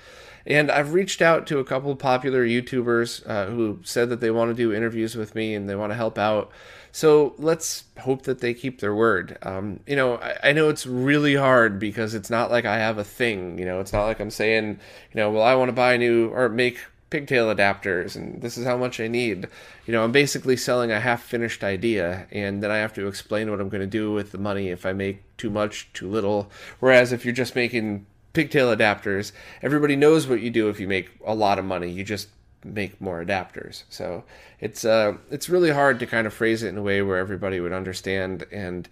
And 0.47 0.71
I've 0.71 0.95
reached 0.95 1.23
out 1.23 1.47
to 1.49 1.59
a 1.59 1.65
couple 1.65 1.93
of 1.93 1.99
popular 1.99 2.45
YouTubers 2.45 3.29
uh, 3.29 3.47
who 3.47 3.79
said 3.85 4.09
that 4.09 4.21
they 4.21 4.31
want 4.31 4.51
to 4.51 4.55
do 4.55 4.73
interviews 4.73 5.15
with 5.15 5.35
me 5.35 5.55
and 5.55 5.69
they 5.69 5.77
want 5.77 5.93
to 5.93 5.97
help 5.97 6.19
out. 6.19 6.51
So 6.93 7.35
let's 7.39 7.85
hope 8.01 8.23
that 8.23 8.41
they 8.41 8.55
keep 8.55 8.81
their 8.81 8.95
word. 8.95 9.39
Um, 9.43 9.81
you 9.87 9.97
know, 9.97 10.17
I, 10.17 10.51
I, 10.51 10.53
know 10.53 10.69
it's 10.69 10.87
really 10.87 11.37
hard 11.37 11.79
because 11.79 12.15
it's 12.15 12.31
not 12.31 12.51
like 12.51 12.65
I 12.65 12.79
have 12.79 12.99
a 12.99 13.05
thing. 13.05 13.59
You 13.59 13.65
know, 13.65 13.81
it's 13.81 13.93
not 13.93 14.07
like 14.07 14.21
I'm 14.21 14.31
saying, 14.31 14.81
you 15.13 15.21
know, 15.21 15.31
well, 15.31 15.43
I 15.43 15.55
want 15.55 15.69
to 15.69 15.73
buy 15.73 15.97
new 15.97 16.31
or 16.31 16.49
make 16.49 16.81
pigtail 17.11 17.55
adapters 17.55 18.15
and 18.15 18.41
this 18.41 18.57
is 18.57 18.65
how 18.65 18.77
much 18.77 19.01
I 19.01 19.09
need. 19.09 19.49
You 19.87 19.93
know, 19.93 20.05
I'm 20.05 20.13
basically 20.13 20.57
selling 20.57 20.91
a 20.91 21.01
half 21.01 21.23
finished 21.23 21.63
idea 21.63 22.27
and 22.31 22.63
then 22.63 22.71
I 22.71 22.79
have 22.79 22.95
to 22.95 23.07
explain 23.07 23.51
what 23.51 23.61
I'm 23.61 23.69
going 23.69 23.83
to 23.83 23.87
do 23.87 24.13
with 24.13 24.33
the 24.33 24.39
money 24.39 24.69
if 24.69 24.87
I 24.87 24.93
make 24.93 25.23
too 25.37 25.51
much, 25.51 25.93
too 25.93 26.09
little. 26.09 26.51
Whereas 26.79 27.13
if 27.13 27.25
you're 27.25 27.35
just 27.35 27.57
making 27.57 28.07
pigtail 28.33 28.75
adapters, 28.75 29.33
everybody 29.63 29.97
knows 29.97 30.27
what 30.27 30.41
you 30.41 30.51
do 30.51 30.69
if 30.69 30.81
you 30.81 30.89
make 30.89 31.11
a 31.25 31.35
lot 31.35 31.59
of 31.59 31.65
money. 31.65 31.91
You 31.91 32.05
just 32.05 32.29
make 32.65 33.01
more 33.01 33.25
adapters. 33.25 33.85
So 33.89 34.25
it's 34.61 34.85
uh 34.85 35.15
it's 35.31 35.49
really 35.49 35.71
hard 35.71 35.99
to 36.01 36.07
kind 36.07 36.27
of 36.27 36.35
phrase 36.35 36.63
it 36.63 36.69
in 36.69 36.79
a 36.79 36.83
way 36.83 37.03
where 37.03 37.19
everybody 37.19 37.61
would 37.61 37.73
understand 37.73 38.47
and 38.53 38.89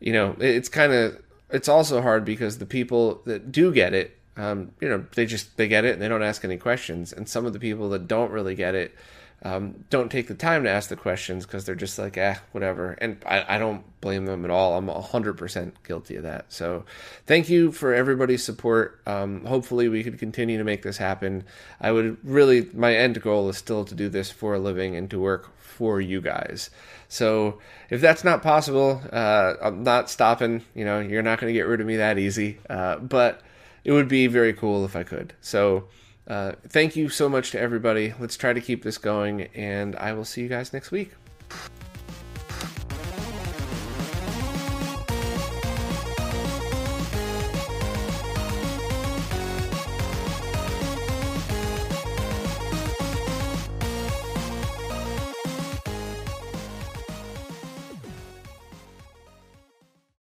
you 0.00 0.12
know 0.12 0.36
it's 0.40 0.68
kind 0.68 0.92
of 0.92 1.22
it's 1.50 1.68
also 1.68 2.02
hard 2.02 2.24
because 2.24 2.58
the 2.58 2.66
people 2.66 3.22
that 3.24 3.52
do 3.52 3.72
get 3.72 3.94
it 3.94 4.18
um, 4.36 4.72
you 4.80 4.88
know 4.88 5.04
they 5.14 5.24
just 5.26 5.56
they 5.56 5.68
get 5.68 5.84
it 5.84 5.94
and 5.94 6.02
they 6.02 6.08
don't 6.08 6.22
ask 6.22 6.44
any 6.44 6.56
questions 6.56 7.12
and 7.12 7.28
some 7.28 7.46
of 7.46 7.52
the 7.52 7.58
people 7.58 7.88
that 7.90 8.06
don't 8.08 8.30
really 8.30 8.54
get 8.54 8.74
it 8.74 8.94
um, 9.46 9.84
don't 9.90 10.10
take 10.10 10.26
the 10.26 10.34
time 10.34 10.64
to 10.64 10.70
ask 10.70 10.88
the 10.88 10.96
questions 10.96 11.46
because 11.46 11.64
they're 11.64 11.76
just 11.76 12.00
like, 12.00 12.16
eh, 12.16 12.34
whatever. 12.50 12.92
And 12.92 13.22
I, 13.24 13.56
I 13.56 13.58
don't 13.58 13.84
blame 14.00 14.26
them 14.26 14.44
at 14.44 14.50
all. 14.50 14.76
I'm 14.76 14.88
100% 14.88 15.72
guilty 15.86 16.16
of 16.16 16.24
that. 16.24 16.52
So 16.52 16.84
thank 17.26 17.48
you 17.48 17.70
for 17.70 17.94
everybody's 17.94 18.42
support. 18.42 19.00
Um, 19.06 19.44
hopefully, 19.44 19.88
we 19.88 20.02
could 20.02 20.18
continue 20.18 20.58
to 20.58 20.64
make 20.64 20.82
this 20.82 20.96
happen. 20.96 21.44
I 21.80 21.92
would 21.92 22.18
really, 22.24 22.68
my 22.74 22.96
end 22.96 23.22
goal 23.22 23.48
is 23.48 23.56
still 23.56 23.84
to 23.84 23.94
do 23.94 24.08
this 24.08 24.32
for 24.32 24.54
a 24.54 24.58
living 24.58 24.96
and 24.96 25.08
to 25.10 25.20
work 25.20 25.56
for 25.58 26.00
you 26.00 26.20
guys. 26.20 26.70
So 27.08 27.60
if 27.88 28.00
that's 28.00 28.24
not 28.24 28.42
possible, 28.42 29.00
uh, 29.12 29.54
I'm 29.62 29.84
not 29.84 30.10
stopping. 30.10 30.64
You 30.74 30.84
know, 30.84 30.98
you're 30.98 31.22
not 31.22 31.38
going 31.38 31.52
to 31.52 31.56
get 31.56 31.68
rid 31.68 31.80
of 31.80 31.86
me 31.86 31.96
that 31.98 32.18
easy. 32.18 32.58
Uh, 32.68 32.96
but 32.96 33.42
it 33.84 33.92
would 33.92 34.08
be 34.08 34.26
very 34.26 34.54
cool 34.54 34.84
if 34.84 34.96
I 34.96 35.04
could. 35.04 35.34
So, 35.40 35.84
uh, 36.26 36.52
thank 36.68 36.96
you 36.96 37.08
so 37.08 37.28
much 37.28 37.50
to 37.52 37.60
everybody. 37.60 38.14
Let's 38.18 38.36
try 38.36 38.52
to 38.52 38.60
keep 38.60 38.82
this 38.82 38.98
going, 38.98 39.42
and 39.54 39.94
I 39.96 40.12
will 40.12 40.24
see 40.24 40.42
you 40.42 40.48
guys 40.48 40.72
next 40.72 40.90
week. 40.90 41.12